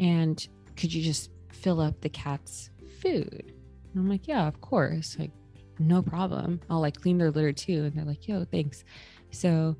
And 0.00 0.46
could 0.76 0.92
you 0.92 1.02
just 1.02 1.30
fill 1.52 1.80
up 1.80 2.00
the 2.00 2.08
cat's 2.08 2.70
food? 3.00 3.52
And 3.92 4.00
I'm 4.00 4.08
like, 4.08 4.26
yeah, 4.26 4.48
of 4.48 4.60
course. 4.60 5.16
Like, 5.18 5.30
no 5.80 6.02
problem. 6.02 6.60
I'll 6.70 6.80
like 6.80 7.00
clean 7.00 7.18
their 7.18 7.30
litter 7.30 7.52
too. 7.52 7.84
And 7.84 7.92
they're 7.94 8.04
like, 8.04 8.28
yo, 8.28 8.44
thanks. 8.44 8.84
So 9.30 9.76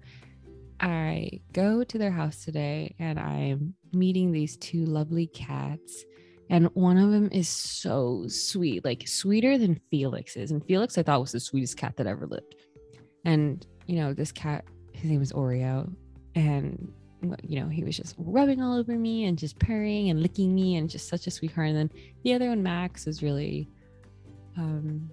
I 0.81 1.41
go 1.53 1.85
to 1.85 1.99
their 1.99 2.11
house 2.11 2.45
today 2.45 2.95
and 2.99 3.19
I'm 3.19 3.75
meeting 3.93 4.33
these 4.33 4.57
two 4.57 4.85
lovely 4.85 5.27
cats 5.29 6.05
and 6.51 6.67
one 6.75 6.99
of 6.99 7.13
them 7.13 7.29
is 7.31 7.49
so 7.49 8.25
sweet, 8.27 8.85
like 8.85 9.07
sweeter 9.07 9.57
than 9.57 9.81
Felix 9.89 10.35
is. 10.35 10.51
And 10.51 10.65
Felix, 10.67 10.99
I 10.99 11.05
thought 11.05 11.21
was 11.21 11.31
the 11.31 11.39
sweetest 11.39 11.77
cat 11.77 11.97
that 11.97 12.09
ever 12.09 12.27
lived. 12.27 12.57
And 13.25 13.65
you 13.87 13.97
know, 13.97 14.13
this 14.13 14.33
cat, 14.33 14.65
his 14.93 15.11
name 15.11 15.21
was 15.21 15.33
Oreo, 15.33 15.93
and 16.35 16.93
you 17.43 17.61
know, 17.61 17.69
he 17.69 17.85
was 17.85 17.97
just 17.97 18.17
rubbing 18.19 18.61
all 18.61 18.77
over 18.77 18.97
me 18.97 19.27
and 19.27 19.39
just 19.39 19.59
purring 19.61 20.11
and 20.11 20.23
licking 20.23 20.53
me, 20.53 20.75
and 20.77 20.91
just 20.91 21.09
such 21.09 21.29
a 21.29 21.31
sweetheart. 21.31 21.69
And 21.69 21.77
then 21.77 21.91
the 22.25 22.35
other 22.35 22.49
one, 22.49 22.65
Max, 22.65 23.07
was 23.07 23.23
really, 23.23 23.69
um, 24.57 25.09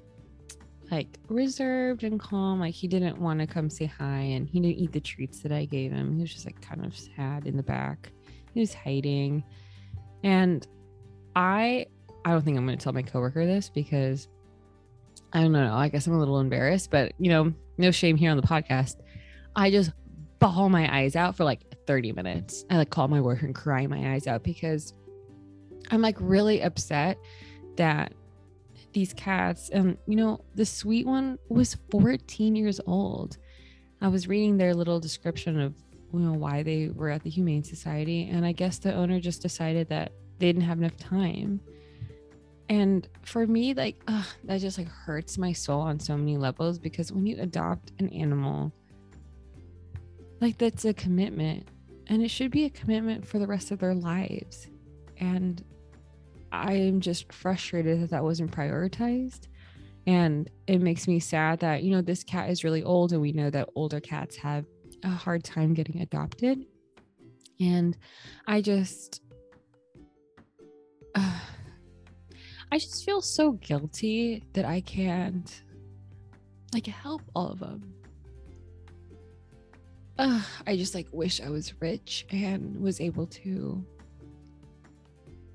like 0.91 1.20
reserved 1.29 2.03
and 2.03 2.20
calm. 2.20 2.60
Like 2.60 2.74
he 2.74 2.88
didn't 2.88 3.20
want 3.20 3.39
to 3.39 3.48
come 3.48 3.70
say 3.70 3.86
hi, 3.86 4.20
and 4.20 4.48
he 4.48 4.60
didn't 4.60 4.77
eat 4.77 4.91
the 4.91 5.00
treats 5.00 5.41
that 5.41 5.51
I 5.51 5.65
gave 5.65 5.91
him. 5.91 6.15
He 6.15 6.22
was 6.22 6.34
just 6.34 6.46
like 6.46 6.62
kind 6.62 6.86
of 6.86 6.98
sad 6.98 7.46
in 7.46 7.58
the 7.58 7.63
back. 7.63 8.12
He 8.53 8.60
was 8.60 8.74
hiding, 8.74 9.44
and 10.24 10.65
I 11.36 11.88
I 12.25 12.32
don't 12.32 12.44
think 12.44 12.58
I'm 12.58 12.67
to 12.67 12.75
tell 12.75 12.94
my 12.94 13.03
coworker 13.03 13.46
this 13.46 13.70
because 13.70 14.27
I 15.34 15.41
don't 15.41 15.51
know. 15.51 15.74
I 15.74 15.89
guess 15.89 16.08
I'm 16.08 16.13
a 16.13 16.20
little 16.20 16.39
embarrassed, 16.39 16.91
but 16.91 17.13
you 17.20 17.29
know, 17.29 17.53
no 17.77 17.91
shame 17.91 18.17
here 18.17 18.32
on 18.32 18.38
the 18.38 18.44
podcast. 18.44 18.98
I 19.56 19.72
just 19.72 19.91
bawl 20.39 20.70
my 20.70 20.94
eyes 20.96 21.15
out 21.15 21.36
for 21.36 21.44
like 21.44 21.62
30 21.86 22.12
minutes. 22.13 22.65
I 22.70 22.77
like 22.77 22.89
call 22.89 23.08
my 23.08 23.22
work 23.22 23.41
and 23.41 23.56
cry 23.56 23.88
my 23.88 24.13
eyes 24.13 24.27
out 24.27 24.44
because 24.44 24.94
I'm 25.89 26.01
like 26.01 26.17
really 26.20 26.62
upset 26.62 27.17
that 27.77 28.13
these 28.98 29.13
cats. 29.13 29.70
And 29.70 29.98
you 30.08 30.16
know 30.16 30.44
the 30.56 30.66
sweet 30.66 31.06
one 31.06 31.38
was 31.50 31.77
14 31.92 32.56
years 32.56 32.82
old. 32.88 33.38
I 34.01 34.08
was 34.08 34.27
reading 34.27 34.58
their 34.58 34.74
little 34.74 35.00
description 35.00 35.60
of 35.60 35.75
you 36.13 36.20
know 36.20 36.34
why 36.34 36.63
they 36.63 36.89
were 36.89 37.10
at 37.10 37.24
the 37.24 37.30
Humane 37.30 37.63
Society 37.63 38.30
and 38.32 38.46
I 38.46 38.54
guess 38.54 38.80
the 38.80 38.94
owner 38.94 39.20
just 39.20 39.42
decided 39.42 39.89
that 39.89 40.13
they 40.39 40.48
didn't 40.48 40.63
have 40.63 40.80
enough 40.80 40.98
time. 40.98 41.60
And 42.70 43.08
for 43.22 43.46
me 43.46 43.74
like 43.75 44.01
ugh, 44.08 44.25
that 44.46 44.62
just 44.62 44.80
like 44.80 44.88
hurts 44.88 45.38
my 45.38 45.54
soul 45.54 45.82
on 45.82 46.00
so 46.00 46.18
many 46.18 46.38
levels 46.38 46.80
because 46.80 47.12
when 47.12 47.27
you 47.27 47.39
adopt 47.39 47.92
an 48.00 48.10
animal 48.10 48.74
like 50.42 50.58
that's 50.58 50.86
a 50.86 50.94
commitment 50.94 51.68
and 52.08 52.24
it 52.24 52.30
should 52.30 52.51
be 52.51 52.66
a 52.66 52.70
commitment 52.70 53.27
for 53.27 53.38
the 53.38 53.48
rest 53.48 53.70
of 53.72 53.80
their 53.80 53.94
lives. 53.94 54.68
And 55.20 55.63
i 56.51 56.74
am 56.74 57.00
just 57.00 57.32
frustrated 57.32 58.01
that 58.01 58.10
that 58.10 58.24
wasn't 58.24 58.51
prioritized 58.51 59.48
and 60.06 60.50
it 60.68 60.80
makes 60.80 61.08
me 61.08 61.20
sad 61.20 61.60
that 61.60 61.84
you 61.84 61.92
know 61.92 62.01
this 62.01 62.24
cat 62.24 62.50
is 62.50 62.63
really 62.63 62.84
old 62.84 63.12
and 63.12 63.22
we 63.22 63.32
know 63.32 63.50
that 63.50 63.70
older 63.75 64.00
cats 64.00 64.36
have 64.36 64.66
a 65.04 65.10
hard 65.10 65.44
time 65.44 65.74
getting 65.74 66.01
adopted 66.01 66.66
and 67.60 67.98
i 68.48 68.62
just 68.62 69.22
uh, 71.16 71.39
I 72.72 72.80
just 72.80 73.06
feel 73.06 73.22
so 73.22 73.54
guilty 73.54 74.44
that 74.54 74.66
I 74.66 74.82
can't 74.82 75.63
like 76.74 76.86
help 76.86 77.22
all 77.34 77.51
of 77.51 77.60
them. 77.60 77.94
Uh, 80.18 80.42
I 80.68 80.75
just 80.75 80.94
like 80.94 81.08
wish 81.12 81.42
I 81.42 81.50
was 81.50 81.80
rich 81.82 82.25
and 82.30 82.80
was 82.82 83.00
able 83.00 83.27
to 83.27 83.86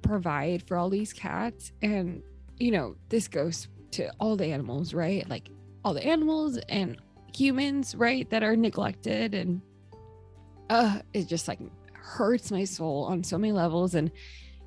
provide 0.03 0.67
for 0.67 0.77
all 0.77 0.91
these 0.91 1.13
cats. 1.13 1.73
And, 1.83 2.23
you 2.59 2.71
know, 2.71 2.97
this 3.09 3.29
goes 3.29 3.69
to 3.93 4.11
all 4.21 4.37
the 4.37 4.47
animals, 4.47 4.95
right? 4.95 5.29
Like 5.29 5.49
all 5.85 5.95
the 5.95 6.05
animals 6.05 6.59
and 6.69 6.97
humans, 7.35 7.95
right? 7.95 8.29
That 8.31 8.43
are 8.43 8.57
neglected. 8.57 9.35
And 9.35 9.63
uh, 10.71 11.01
it 11.13 11.29
just 11.29 11.49
like 11.49 11.61
hurts 11.93 12.51
my 12.51 12.65
soul 12.65 13.05
on 13.05 13.25
so 13.25 13.39
many 13.39 13.53
levels. 13.53 13.95
And 13.95 14.11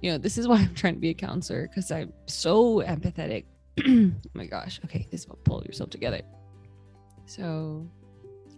you 0.01 0.11
know, 0.11 0.17
this 0.17 0.37
is 0.37 0.47
why 0.47 0.57
I'm 0.59 0.75
trying 0.75 0.95
to 0.95 0.99
be 0.99 1.09
a 1.09 1.15
counselor 1.15 1.67
because 1.67 1.91
I'm 1.91 2.13
so 2.27 2.81
empathetic. 2.81 3.45
oh 3.87 4.11
my 4.33 4.45
gosh. 4.45 4.79
Okay, 4.85 5.07
this 5.11 5.27
will 5.27 5.39
pull 5.43 5.63
yourself 5.63 5.89
together. 5.89 6.21
So 7.25 7.89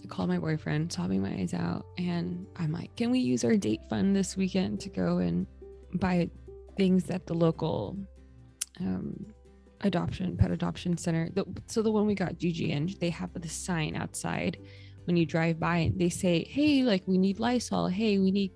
I 0.04 0.08
called 0.08 0.30
my 0.30 0.40
boyfriend, 0.40 0.92
sobbing 0.92 1.22
my 1.22 1.32
eyes 1.32 1.54
out, 1.54 1.86
and 1.98 2.46
I'm 2.58 2.72
like, 2.72 2.96
can 2.96 3.12
we 3.12 3.20
use 3.20 3.46
our 3.46 3.56
date 3.56 3.82
fund 3.90 4.16
this 4.16 4.36
weekend 4.36 4.82
to 4.82 4.90
go 4.90 5.20
and 5.20 5.48
buy 5.94 6.30
things 6.78 7.10
at 7.10 7.26
the 7.26 7.34
local 7.34 7.98
um, 8.80 9.26
adoption, 9.82 10.38
pet 10.38 10.52
adoption 10.52 10.98
center? 10.98 11.30
The, 11.34 11.46
so 11.68 11.82
the 11.82 11.92
one 11.92 12.08
we 12.08 12.16
got 12.16 12.38
Gigi 12.38 12.72
in, 12.72 12.94
they 13.00 13.10
have 13.10 13.30
the 13.34 13.50
sign 13.50 13.96
outside 13.96 14.58
when 15.06 15.18
you 15.18 15.26
drive 15.26 15.60
by, 15.60 15.78
and 15.78 16.00
they 16.00 16.10
say, 16.10 16.44
hey, 16.50 16.84
like 16.84 17.04
we 17.08 17.18
need 17.18 17.40
Lysol. 17.40 17.88
Hey, 17.88 18.20
we 18.20 18.32
need 18.32 18.52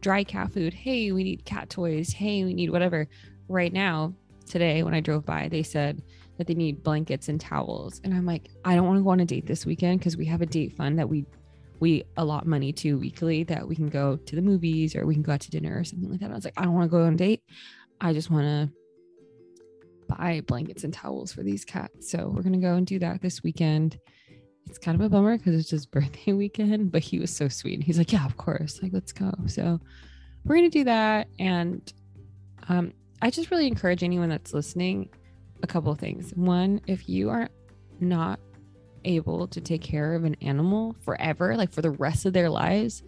dry 0.00 0.22
cat 0.22 0.52
food. 0.52 0.74
Hey, 0.74 1.12
we 1.12 1.24
need 1.24 1.44
cat 1.44 1.70
toys. 1.70 2.12
Hey, 2.12 2.44
we 2.44 2.54
need 2.54 2.70
whatever. 2.70 3.08
Right 3.48 3.72
now, 3.72 4.14
today, 4.46 4.82
when 4.82 4.94
I 4.94 5.00
drove 5.00 5.24
by, 5.24 5.48
they 5.48 5.62
said 5.62 6.02
that 6.36 6.46
they 6.46 6.54
need 6.54 6.82
blankets 6.82 7.28
and 7.28 7.40
towels. 7.40 8.00
And 8.04 8.14
I'm 8.14 8.26
like, 8.26 8.50
I 8.64 8.74
don't 8.74 8.86
want 8.86 8.98
to 8.98 9.02
go 9.02 9.10
on 9.10 9.20
a 9.20 9.24
date 9.24 9.46
this 9.46 9.66
weekend 9.66 9.98
because 9.98 10.16
we 10.16 10.26
have 10.26 10.42
a 10.42 10.46
date 10.46 10.76
fund 10.76 10.98
that 10.98 11.08
we 11.08 11.24
we 11.80 12.04
allot 12.16 12.46
money 12.46 12.72
to 12.72 12.98
weekly 12.98 13.44
that 13.44 13.66
we 13.66 13.74
can 13.74 13.88
go 13.88 14.16
to 14.16 14.36
the 14.36 14.42
movies 14.42 14.96
or 14.96 15.06
we 15.06 15.14
can 15.14 15.22
go 15.22 15.32
out 15.32 15.40
to 15.40 15.50
dinner 15.50 15.78
or 15.78 15.84
something 15.84 16.10
like 16.10 16.20
that. 16.20 16.30
I 16.30 16.34
was 16.34 16.44
like, 16.44 16.54
I 16.56 16.64
don't 16.64 16.74
want 16.74 16.90
to 16.90 16.96
go 16.96 17.04
on 17.04 17.14
a 17.14 17.16
date. 17.16 17.42
I 18.00 18.12
just 18.12 18.30
want 18.30 18.44
to 18.46 18.70
buy 20.08 20.40
blankets 20.46 20.84
and 20.84 20.92
towels 20.92 21.32
for 21.32 21.42
these 21.42 21.64
cats. 21.64 22.10
So 22.10 22.32
we're 22.34 22.42
gonna 22.42 22.58
go 22.58 22.74
and 22.74 22.86
do 22.86 22.98
that 23.00 23.20
this 23.20 23.42
weekend 23.42 23.98
it's 24.68 24.78
kind 24.78 24.94
of 24.94 25.04
a 25.04 25.08
bummer 25.08 25.36
because 25.36 25.54
it's 25.54 25.70
his 25.70 25.86
birthday 25.96 26.32
weekend, 26.32 26.92
but 26.92 27.02
he 27.02 27.18
was 27.18 27.34
so 27.34 27.48
sweet. 27.48 27.82
He's 27.82 27.98
like, 27.98 28.12
Yeah, 28.12 28.24
of 28.24 28.36
course. 28.36 28.80
Like, 28.82 28.92
let's 28.92 29.12
go. 29.12 29.32
So 29.46 29.80
we're 30.44 30.56
gonna 30.56 30.70
do 30.70 30.84
that. 30.84 31.28
And 31.38 31.92
um, 32.68 32.92
I 33.22 33.30
just 33.30 33.50
really 33.50 33.66
encourage 33.66 34.02
anyone 34.02 34.28
that's 34.28 34.52
listening 34.52 35.08
a 35.62 35.66
couple 35.66 35.90
of 35.90 35.98
things. 35.98 36.32
One, 36.34 36.80
if 36.86 37.08
you 37.08 37.30
are 37.30 37.48
not 38.00 38.38
able 39.04 39.46
to 39.48 39.60
take 39.60 39.82
care 39.82 40.14
of 40.14 40.24
an 40.24 40.36
animal 40.40 40.94
forever, 41.04 41.56
like 41.56 41.72
for 41.72 41.82
the 41.82 41.90
rest 41.90 42.26
of 42.26 42.32
their 42.32 42.50
lives, 42.50 43.02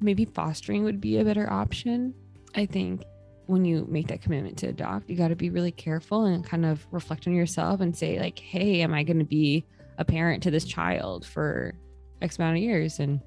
maybe 0.00 0.24
fostering 0.24 0.84
would 0.84 1.00
be 1.00 1.18
a 1.18 1.24
better 1.24 1.50
option. 1.50 2.14
I 2.54 2.66
think 2.66 3.04
when 3.46 3.64
you 3.64 3.86
make 3.88 4.08
that 4.08 4.22
commitment 4.22 4.56
to 4.58 4.68
adopt, 4.68 5.10
you 5.10 5.16
got 5.16 5.28
to 5.28 5.36
be 5.36 5.50
really 5.50 5.72
careful 5.72 6.24
and 6.24 6.44
kind 6.44 6.64
of 6.64 6.86
reflect 6.90 7.26
on 7.26 7.34
yourself 7.34 7.80
and 7.80 7.96
say, 7.96 8.18
like, 8.18 8.38
hey, 8.38 8.82
am 8.82 8.94
I 8.94 9.02
going 9.02 9.18
to 9.18 9.24
be 9.24 9.64
a 10.00 10.04
parent 10.04 10.42
to 10.42 10.50
this 10.50 10.64
child 10.64 11.26
for 11.26 11.74
X 12.22 12.38
amount 12.38 12.56
of 12.56 12.62
years. 12.62 12.98
And, 12.98 13.20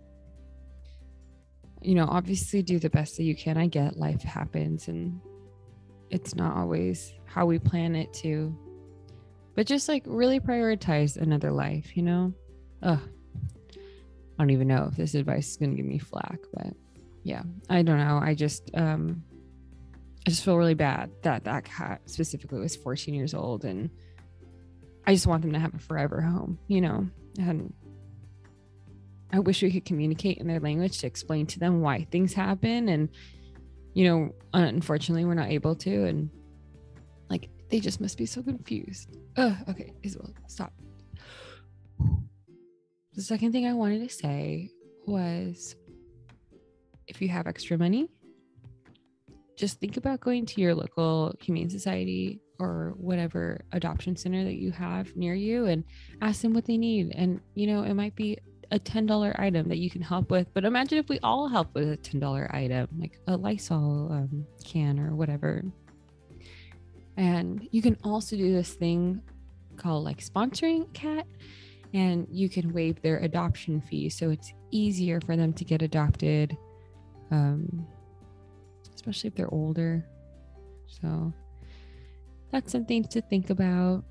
you 1.81 1.95
know, 1.95 2.05
obviously 2.09 2.61
do 2.61 2.79
the 2.79 2.89
best 2.89 3.15
that 3.17 3.23
you 3.23 3.35
can. 3.35 3.57
I 3.57 3.67
get 3.67 3.97
life 3.97 4.23
happens 4.23 4.87
and 4.87 5.21
it's 6.09 6.35
not 6.35 6.55
always 6.57 7.13
how 7.25 7.45
we 7.45 7.59
plan 7.59 7.95
it 7.95 8.11
to. 8.15 8.55
But 9.55 9.67
just 9.67 9.87
like 9.87 10.03
really 10.05 10.39
prioritize 10.39 11.17
another 11.17 11.51
life, 11.51 11.95
you 11.95 12.03
know? 12.03 12.33
Ugh. 12.81 12.99
I 13.71 14.41
don't 14.43 14.49
even 14.49 14.67
know 14.67 14.87
if 14.89 14.97
this 14.97 15.13
advice 15.13 15.51
is 15.51 15.57
gonna 15.57 15.75
give 15.75 15.85
me 15.85 15.99
flack, 15.99 16.39
but 16.53 16.73
yeah, 17.23 17.43
I 17.69 17.83
don't 17.83 17.99
know. 17.99 18.19
I 18.21 18.33
just 18.33 18.71
um 18.73 19.23
I 20.25 20.29
just 20.29 20.43
feel 20.43 20.57
really 20.57 20.73
bad 20.73 21.11
that 21.21 21.43
that 21.43 21.65
cat 21.65 22.01
specifically 22.05 22.59
was 22.59 22.75
14 22.75 23.13
years 23.13 23.33
old 23.33 23.65
and 23.65 23.89
I 25.05 25.13
just 25.13 25.27
want 25.27 25.41
them 25.41 25.53
to 25.53 25.59
have 25.59 25.73
a 25.73 25.79
forever 25.79 26.21
home, 26.21 26.59
you 26.67 26.81
know. 26.81 27.07
And 27.37 27.73
I 29.31 29.39
wish 29.39 29.61
we 29.61 29.71
could 29.71 29.85
communicate 29.85 30.37
in 30.37 30.47
their 30.47 30.59
language 30.59 30.99
to 30.99 31.07
explain 31.07 31.47
to 31.47 31.59
them 31.59 31.81
why 31.81 32.07
things 32.11 32.33
happen. 32.33 32.87
And, 32.87 33.09
you 33.93 34.05
know, 34.05 34.35
unfortunately, 34.53 35.25
we're 35.25 35.33
not 35.33 35.49
able 35.49 35.75
to. 35.77 36.05
And 36.05 36.29
they 37.73 37.79
just 37.79 37.99
must 37.99 38.19
be 38.19 38.27
so 38.27 38.43
confused. 38.43 39.17
Ugh, 39.35 39.55
okay, 39.67 39.93
Izabelle, 40.03 40.35
stop. 40.45 40.71
The 43.15 43.21
second 43.23 43.51
thing 43.51 43.65
I 43.65 43.73
wanted 43.73 44.07
to 44.07 44.13
say 44.13 44.69
was 45.07 45.75
if 47.07 47.19
you 47.19 47.29
have 47.29 47.47
extra 47.47 47.75
money, 47.75 48.09
just 49.57 49.79
think 49.79 49.97
about 49.97 50.19
going 50.19 50.45
to 50.45 50.61
your 50.61 50.75
local 50.75 51.33
humane 51.41 51.71
society 51.71 52.39
or 52.59 52.93
whatever 52.97 53.65
adoption 53.71 54.15
center 54.15 54.43
that 54.43 54.61
you 54.61 54.69
have 54.69 55.15
near 55.15 55.33
you 55.33 55.65
and 55.65 55.83
ask 56.21 56.43
them 56.43 56.53
what 56.53 56.65
they 56.65 56.77
need. 56.77 57.11
And, 57.15 57.41
you 57.55 57.65
know, 57.65 57.81
it 57.81 57.95
might 57.95 58.15
be 58.15 58.37
a 58.69 58.77
$10 58.77 59.39
item 59.39 59.67
that 59.69 59.77
you 59.77 59.89
can 59.89 60.03
help 60.03 60.29
with. 60.29 60.53
But 60.53 60.63
imagine 60.63 60.99
if 60.99 61.09
we 61.09 61.17
all 61.23 61.47
help 61.47 61.73
with 61.73 61.91
a 61.91 61.97
$10 61.97 62.53
item, 62.53 62.87
like 62.99 63.17
a 63.25 63.35
Lysol 63.35 64.11
um, 64.11 64.45
can 64.63 64.99
or 64.99 65.15
whatever. 65.15 65.63
And 67.17 67.67
you 67.71 67.81
can 67.81 67.97
also 68.03 68.35
do 68.35 68.51
this 68.51 68.73
thing 68.73 69.21
called 69.77 70.03
like 70.03 70.19
sponsoring 70.19 70.91
cat, 70.93 71.27
and 71.93 72.27
you 72.29 72.49
can 72.49 72.73
waive 72.73 73.01
their 73.01 73.17
adoption 73.19 73.81
fee. 73.81 74.09
So 74.09 74.29
it's 74.29 74.53
easier 74.71 75.21
for 75.21 75.35
them 75.35 75.53
to 75.53 75.63
get 75.63 75.81
adopted, 75.81 76.57
um, 77.31 77.85
especially 78.95 79.27
if 79.27 79.35
they're 79.35 79.53
older. 79.53 80.05
So 80.87 81.33
that's 82.51 82.71
something 82.71 83.03
to 83.05 83.21
think 83.21 83.49
about. 83.49 84.03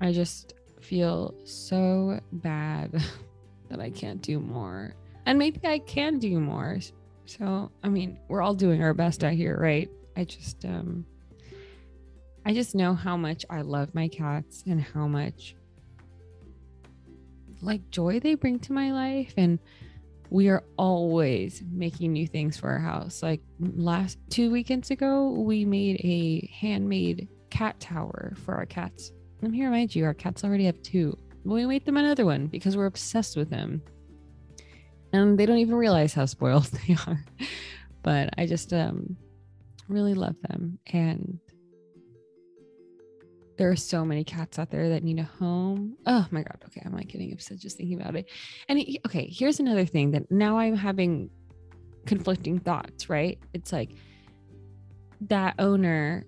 I 0.00 0.12
just 0.12 0.54
feel 0.80 1.34
so 1.44 2.20
bad 2.32 2.92
that 3.68 3.80
I 3.80 3.90
can't 3.90 4.22
do 4.22 4.40
more. 4.40 4.94
And 5.26 5.38
maybe 5.38 5.60
I 5.64 5.78
can 5.78 6.18
do 6.18 6.40
more. 6.40 6.78
So, 7.26 7.70
I 7.84 7.88
mean, 7.88 8.18
we're 8.28 8.42
all 8.42 8.54
doing 8.54 8.82
our 8.82 8.94
best 8.94 9.22
out 9.22 9.34
here, 9.34 9.56
right? 9.56 9.88
I 10.16 10.24
just 10.24 10.64
um 10.64 11.06
I 12.44 12.54
just 12.54 12.74
know 12.74 12.94
how 12.94 13.16
much 13.16 13.44
I 13.50 13.62
love 13.62 13.94
my 13.94 14.08
cats 14.08 14.62
and 14.66 14.80
how 14.80 15.06
much 15.06 15.54
like 17.62 17.90
joy 17.90 18.20
they 18.20 18.34
bring 18.34 18.58
to 18.60 18.72
my 18.72 18.92
life 18.92 19.34
and 19.36 19.58
we 20.30 20.48
are 20.48 20.64
always 20.78 21.62
making 21.72 22.12
new 22.12 22.26
things 22.26 22.56
for 22.56 22.70
our 22.70 22.78
house. 22.78 23.22
Like 23.22 23.42
last 23.58 24.18
two 24.30 24.50
weekends 24.50 24.90
ago, 24.90 25.30
we 25.30 25.64
made 25.64 25.96
a 26.04 26.48
handmade 26.54 27.28
cat 27.50 27.78
tower 27.80 28.34
for 28.44 28.54
our 28.54 28.66
cats. 28.66 29.12
Let 29.42 29.50
me 29.50 29.64
remind 29.64 29.94
you, 29.94 30.04
our 30.04 30.14
cats 30.14 30.44
already 30.44 30.66
have 30.66 30.80
two. 30.82 31.18
We 31.44 31.66
made 31.66 31.84
them 31.84 31.96
another 31.96 32.24
one 32.24 32.46
because 32.46 32.76
we're 32.76 32.86
obsessed 32.86 33.36
with 33.36 33.50
them. 33.50 33.82
And 35.12 35.36
they 35.36 35.46
don't 35.46 35.58
even 35.58 35.74
realize 35.74 36.14
how 36.14 36.26
spoiled 36.26 36.64
they 36.86 36.96
are. 37.06 37.24
but 38.02 38.30
I 38.38 38.46
just 38.46 38.72
um 38.72 39.16
really 39.88 40.14
love 40.14 40.36
them. 40.48 40.78
And 40.92 41.40
there 43.60 43.70
are 43.70 43.76
so 43.76 44.06
many 44.06 44.24
cats 44.24 44.58
out 44.58 44.70
there 44.70 44.88
that 44.88 45.04
need 45.04 45.18
a 45.18 45.22
home. 45.22 45.94
Oh 46.06 46.26
my 46.30 46.40
God. 46.40 46.56
Okay. 46.64 46.80
I'm 46.82 46.94
like 46.94 47.08
getting 47.08 47.30
upset 47.30 47.58
just 47.58 47.76
thinking 47.76 48.00
about 48.00 48.16
it. 48.16 48.30
And 48.70 48.78
it, 48.78 49.02
okay, 49.06 49.28
here's 49.30 49.60
another 49.60 49.84
thing 49.84 50.12
that 50.12 50.30
now 50.30 50.56
I'm 50.56 50.74
having 50.74 51.28
conflicting 52.06 52.58
thoughts, 52.58 53.10
right? 53.10 53.38
It's 53.52 53.70
like 53.70 53.90
that 55.28 55.56
owner 55.58 56.24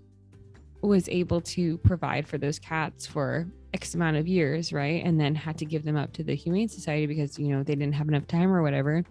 was 0.82 1.08
able 1.08 1.40
to 1.40 1.78
provide 1.78 2.28
for 2.28 2.36
those 2.36 2.58
cats 2.58 3.06
for 3.06 3.46
X 3.72 3.94
amount 3.94 4.18
of 4.18 4.28
years, 4.28 4.70
right? 4.70 5.02
And 5.02 5.18
then 5.18 5.34
had 5.34 5.56
to 5.56 5.64
give 5.64 5.84
them 5.84 5.96
up 5.96 6.12
to 6.12 6.22
the 6.22 6.34
Humane 6.34 6.68
Society 6.68 7.06
because, 7.06 7.38
you 7.38 7.48
know, 7.48 7.62
they 7.62 7.74
didn't 7.74 7.94
have 7.94 8.08
enough 8.08 8.26
time 8.26 8.52
or 8.52 8.60
whatever. 8.60 9.04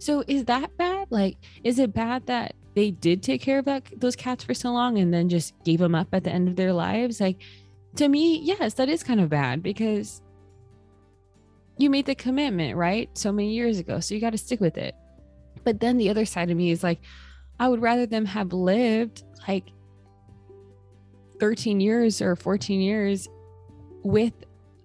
So 0.00 0.24
is 0.26 0.44
that 0.46 0.76
bad? 0.76 1.06
Like, 1.10 1.36
is 1.62 1.78
it 1.78 1.94
bad 1.94 2.26
that 2.26 2.56
they 2.74 2.90
did 2.90 3.22
take 3.22 3.42
care 3.42 3.58
of 3.58 3.64
that, 3.64 3.84
those 3.96 4.16
cats 4.16 4.44
for 4.44 4.54
so 4.54 4.70
long 4.70 4.98
and 4.98 5.12
then 5.12 5.28
just 5.28 5.54
gave 5.64 5.80
them 5.80 5.94
up 5.94 6.08
at 6.12 6.24
the 6.24 6.30
end 6.30 6.48
of 6.48 6.56
their 6.56 6.72
lives? 6.72 7.20
Like, 7.20 7.40
to 7.96 8.08
me, 8.08 8.38
yes, 8.38 8.74
that 8.74 8.88
is 8.88 9.02
kind 9.02 9.20
of 9.20 9.28
bad 9.28 9.62
because 9.62 10.22
you 11.78 11.90
made 11.90 12.06
the 12.06 12.14
commitment, 12.14 12.76
right? 12.76 13.10
So 13.16 13.32
many 13.32 13.52
years 13.52 13.78
ago. 13.78 14.00
So 14.00 14.14
you 14.14 14.20
got 14.20 14.30
to 14.30 14.38
stick 14.38 14.60
with 14.60 14.76
it. 14.76 14.94
But 15.64 15.80
then 15.80 15.96
the 15.96 16.10
other 16.10 16.24
side 16.24 16.50
of 16.50 16.56
me 16.56 16.70
is 16.70 16.82
like, 16.82 17.00
I 17.58 17.68
would 17.68 17.82
rather 17.82 18.06
them 18.06 18.24
have 18.26 18.52
lived 18.52 19.24
like 19.48 19.70
13 21.40 21.80
years 21.80 22.22
or 22.22 22.36
14 22.36 22.80
years 22.80 23.28
with 24.02 24.32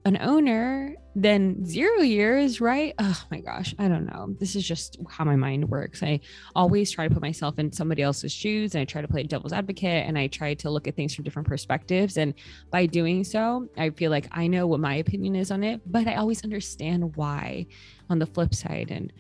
an 0.06 0.18
owner 0.20 0.96
then 1.16 1.66
zero 1.66 2.02
years, 2.02 2.60
right? 2.60 2.94
Oh 3.00 3.24
my 3.32 3.40
gosh, 3.40 3.74
I 3.80 3.88
don't 3.88 4.06
know. 4.06 4.36
This 4.38 4.56
is 4.56 4.68
just 4.68 4.98
how 5.10 5.24
my 5.24 5.38
mind 5.38 5.70
works. 5.70 6.04
I 6.04 6.20
always 6.56 6.92
try 6.92 7.08
to 7.08 7.14
put 7.14 7.22
myself 7.22 7.58
in 7.58 7.72
somebody 7.72 8.02
else's 8.02 8.34
shoes 8.34 8.76
and 8.76 8.82
I 8.82 8.86
try 8.86 9.02
to 9.02 9.08
play 9.08 9.24
devil's 9.24 9.54
advocate 9.54 10.06
and 10.06 10.18
I 10.18 10.28
try 10.28 10.56
to 10.56 10.70
look 10.70 10.88
at 10.88 10.96
things 10.96 11.16
from 11.16 11.24
different 11.24 11.48
perspectives. 11.48 12.18
And 12.18 12.34
by 12.70 12.86
doing 12.86 13.24
so, 13.24 13.70
I 13.78 13.92
feel 13.92 14.12
like 14.12 14.28
I 14.32 14.48
know 14.48 14.68
what 14.68 14.82
my 14.82 14.96
opinion 14.96 15.38
is 15.38 15.52
on 15.52 15.64
it, 15.64 15.80
but 15.90 16.06
I 16.06 16.16
always 16.16 16.44
understand 16.44 17.16
why 17.16 17.68
on 18.10 18.20
the 18.20 18.26
flip 18.26 18.54
side. 18.54 18.92
And 18.92 19.14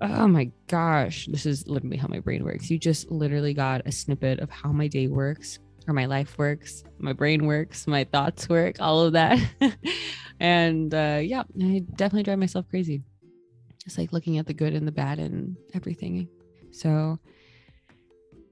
oh 0.00 0.28
my 0.28 0.52
gosh, 0.68 1.26
this 1.26 1.46
is 1.46 1.66
literally 1.66 1.96
how 1.96 2.06
my 2.06 2.20
brain 2.20 2.44
works. 2.44 2.70
You 2.70 2.78
just 2.78 3.10
literally 3.10 3.54
got 3.54 3.82
a 3.86 3.92
snippet 3.92 4.38
of 4.38 4.50
how 4.50 4.70
my 4.70 4.86
day 4.86 5.08
works 5.08 5.58
or 5.88 5.94
my 5.94 6.06
life 6.06 6.38
works, 6.38 6.84
my 6.98 7.12
brain 7.12 7.46
works, 7.46 7.88
my 7.88 8.04
thoughts 8.04 8.48
work, 8.48 8.76
all 8.80 9.00
of 9.00 9.14
that. 9.14 9.40
and 10.40 10.92
uh, 10.94 11.20
yeah, 11.22 11.44
I 11.62 11.84
definitely 11.96 12.22
drive 12.24 12.38
myself 12.38 12.68
crazy. 12.68 13.02
Just 13.84 13.98
like 13.98 14.12
looking 14.12 14.38
at 14.38 14.46
the 14.46 14.54
good 14.54 14.74
and 14.74 14.86
the 14.86 14.92
bad 14.92 15.18
and 15.18 15.56
everything. 15.74 16.28
So 16.70 17.18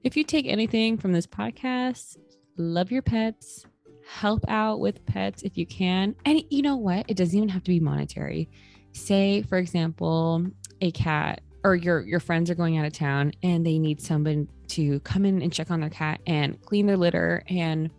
if 0.03 0.15
you 0.15 0.23
take 0.23 0.47
anything 0.47 0.97
from 0.97 1.11
this 1.11 1.27
podcast, 1.27 2.17
love 2.57 2.91
your 2.91 3.01
pets, 3.01 3.65
help 4.07 4.43
out 4.47 4.79
with 4.79 5.05
pets 5.05 5.43
if 5.43 5.57
you 5.57 5.65
can. 5.65 6.15
And 6.25 6.43
you 6.49 6.61
know 6.61 6.77
what? 6.77 7.05
It 7.07 7.17
doesn't 7.17 7.35
even 7.35 7.49
have 7.49 7.63
to 7.63 7.71
be 7.71 7.79
monetary. 7.79 8.49
Say, 8.93 9.43
for 9.43 9.57
example, 9.57 10.45
a 10.81 10.91
cat 10.91 11.41
or 11.63 11.75
your 11.75 12.01
your 12.01 12.19
friends 12.19 12.49
are 12.49 12.55
going 12.55 12.77
out 12.77 12.85
of 12.85 12.93
town 12.93 13.33
and 13.43 13.65
they 13.65 13.77
need 13.77 14.01
someone 14.01 14.47
to 14.67 14.99
come 15.01 15.25
in 15.25 15.41
and 15.41 15.51
check 15.51 15.69
on 15.69 15.81
their 15.81 15.89
cat 15.89 16.21
and 16.25 16.61
clean 16.61 16.85
their 16.85 16.97
litter 16.97 17.43
and 17.49 17.91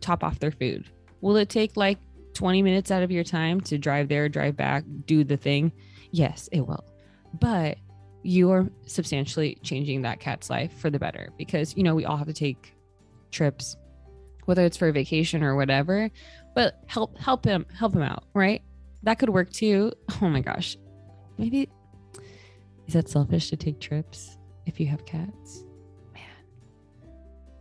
top 0.00 0.22
off 0.22 0.38
their 0.38 0.52
food. 0.52 0.88
Will 1.20 1.36
it 1.36 1.48
take 1.48 1.76
like 1.76 1.98
20 2.36 2.62
minutes 2.62 2.90
out 2.90 3.02
of 3.02 3.10
your 3.10 3.24
time 3.24 3.60
to 3.62 3.78
drive 3.78 4.08
there, 4.08 4.28
drive 4.28 4.56
back, 4.56 4.84
do 5.06 5.24
the 5.24 5.38
thing? 5.38 5.72
Yes, 6.10 6.48
it 6.52 6.60
will. 6.60 6.84
But 7.40 7.78
you 8.22 8.50
are 8.50 8.68
substantially 8.86 9.58
changing 9.62 10.02
that 10.02 10.20
cat's 10.20 10.50
life 10.50 10.78
for 10.78 10.90
the 10.90 10.98
better 10.98 11.32
because, 11.38 11.74
you 11.76 11.82
know, 11.82 11.94
we 11.94 12.04
all 12.04 12.18
have 12.18 12.26
to 12.26 12.34
take 12.34 12.74
trips, 13.30 13.76
whether 14.44 14.66
it's 14.66 14.76
for 14.76 14.88
a 14.88 14.92
vacation 14.92 15.42
or 15.42 15.56
whatever, 15.56 16.10
but 16.54 16.78
help, 16.86 17.16
help 17.16 17.44
him, 17.44 17.64
help 17.74 17.94
him 17.94 18.02
out, 18.02 18.24
right? 18.34 18.62
That 19.02 19.18
could 19.18 19.30
work 19.30 19.50
too. 19.50 19.92
Oh 20.20 20.28
my 20.28 20.40
gosh. 20.40 20.76
Maybe 21.38 21.70
is 22.86 22.94
that 22.94 23.08
selfish 23.08 23.48
to 23.50 23.56
take 23.56 23.80
trips 23.80 24.38
if 24.66 24.78
you 24.78 24.86
have 24.88 25.06
cats? 25.06 25.64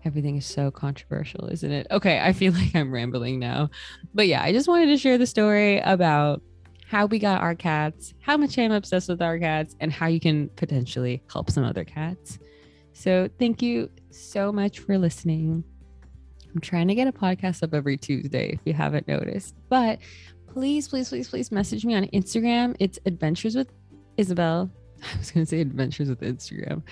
Everything 0.06 0.38
is 0.38 0.46
so 0.46 0.70
controversial, 0.70 1.48
isn't 1.48 1.72
it? 1.72 1.88
Okay, 1.90 2.20
I 2.20 2.32
feel 2.32 2.54
like 2.62 2.76
I'm 2.76 2.92
rambling 2.92 3.40
now. 3.40 3.70
But 4.14 4.28
yeah, 4.28 4.44
I 4.44 4.52
just 4.52 4.68
wanted 4.68 4.88
to 4.88 4.98
share 4.98 5.18
the 5.18 5.26
story 5.26 5.80
about 5.80 6.42
how 6.88 7.08
we 7.08 7.18
got 7.18 7.42
our 7.42 7.56
cats, 7.56 8.14
how 8.22 8.38
much 8.38 8.58
I'm 8.60 8.72
obsessed 8.72 9.10
with 9.10 9.22
our 9.22 9.40
cats, 9.40 9.76
and 9.80 9.92
how 9.92 10.06
you 10.06 10.20
can 10.20 10.50
potentially 10.50 11.24
help 11.32 11.50
some 11.50 11.64
other 11.64 11.84
cats. 11.84 12.38
So, 12.94 13.28
thank 13.40 13.62
you 13.62 13.90
so 14.12 14.52
much 14.52 14.80
for 14.80 14.98
listening. 14.98 15.64
I'm 16.54 16.62
trying 16.62 16.88
to 16.88 16.96
get 16.96 17.08
a 17.08 17.12
podcast 17.12 17.64
up 17.64 17.74
every 17.74 17.98
Tuesday 17.98 18.52
if 18.54 18.60
you 18.64 18.74
haven't 18.74 19.08
noticed, 19.08 19.56
but 19.68 20.00
please, 20.48 20.88
please, 20.88 21.10
please, 21.10 21.28
please 21.28 21.52
message 21.52 21.84
me 21.84 21.96
on 21.96 22.06
Instagram. 22.14 22.78
It's 22.80 22.98
Adventures 23.06 23.56
with 23.56 23.70
Izabelle. 24.18 24.70
I 25.14 25.18
was 25.18 25.32
going 25.32 25.46
to 25.46 25.50
say 25.50 25.60
Adventures 25.60 26.08
with 26.08 26.22
Instagram. 26.22 26.84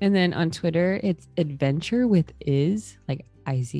And 0.00 0.14
then 0.14 0.32
on 0.32 0.50
Twitter, 0.50 1.00
it's 1.02 1.28
adventure 1.36 2.06
with 2.06 2.32
is 2.40 2.98
like 3.08 3.26
iz 3.46 3.74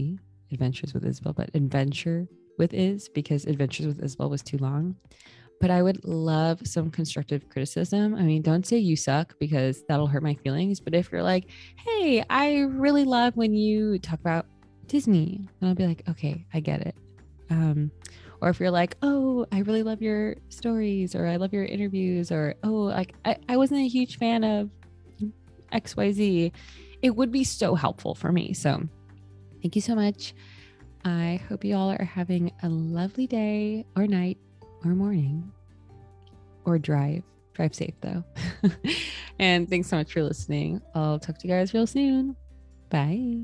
adventures 0.52 0.94
with 0.94 1.04
Izabelle, 1.04 1.37
but 1.37 1.50
adventure 1.54 2.26
with 2.59 2.74
is 2.74 3.09
because 3.09 3.44
adventures 3.44 3.87
with 3.87 4.02
Izabelle 4.02 4.31
was 4.31 4.42
too 4.42 4.59
long. 4.59 4.96
But 5.61 5.70
I 5.70 5.83
would 5.83 6.04
love 6.04 6.61
some 6.64 6.90
constructive 6.90 7.48
criticism. 7.48 8.14
I 8.14 8.22
mean, 8.22 8.42
don't 8.42 8.66
say 8.66 8.78
you 8.78 8.94
suck 8.94 9.35
because 9.40 9.83
that'll 9.88 10.07
hurt 10.07 10.22
my 10.22 10.35
feelings. 10.35 10.78
But 10.78 10.94
if 10.94 11.11
you're 11.11 11.22
like, 11.22 11.50
hey, 11.76 12.24
I 12.31 12.61
really 12.61 13.04
love 13.04 13.37
when 13.37 13.54
you 13.54 13.98
talk 13.98 14.20
about 14.20 14.46
Disney, 14.87 15.40
then 15.61 15.68
I'll 15.68 15.74
be 15.74 15.87
like, 15.87 16.09
okay, 16.09 16.46
I 16.54 16.61
get 16.61 16.83
it. 16.83 16.94
Um, 17.50 17.90
or 18.40 18.50
if 18.50 18.61
you're 18.61 18.70
like, 18.70 18.96
oh, 19.02 19.46
I 19.50 19.61
really 19.61 19.83
love 19.83 20.00
your 20.00 20.37
stories, 20.48 21.16
or 21.16 21.26
I 21.26 21.37
love 21.37 21.52
your 21.52 21.64
interviews, 21.64 22.31
or 22.31 22.54
oh, 22.62 22.72
like 22.72 23.14
I, 23.24 23.37
I 23.48 23.57
wasn't 23.57 23.81
a 23.81 23.88
huge 23.88 24.18
fan 24.18 24.44
of 24.44 24.70
XYZ, 25.72 26.52
it 27.02 27.16
would 27.16 27.31
be 27.31 27.44
so 27.44 27.74
helpful 27.74 28.14
for 28.14 28.33
me. 28.33 28.52
So 28.52 28.83
thank 29.62 29.76
you 29.76 29.83
so 29.83 29.94
much. 29.94 30.35
I 31.04 31.40
hope 31.48 31.64
you 31.64 31.76
all 31.76 31.90
are 31.90 32.04
having 32.04 32.52
a 32.62 32.68
lovely 32.68 33.26
day 33.26 33.87
or 33.96 34.07
night 34.07 34.38
or 34.85 34.90
morning 34.94 35.52
or 36.64 36.78
drive. 36.78 37.22
Drive 37.54 37.74
safe 37.74 37.94
though. 38.00 38.24
and 39.38 39.68
thanks 39.68 39.88
so 39.88 39.96
much 39.96 40.12
for 40.12 40.22
listening. 40.22 40.81
I'll 40.94 41.18
talk 41.18 41.38
to 41.38 41.48
you 41.48 41.54
guys 41.54 41.74
real 41.74 41.87
soon. 41.87 42.37
Bye. 42.90 43.42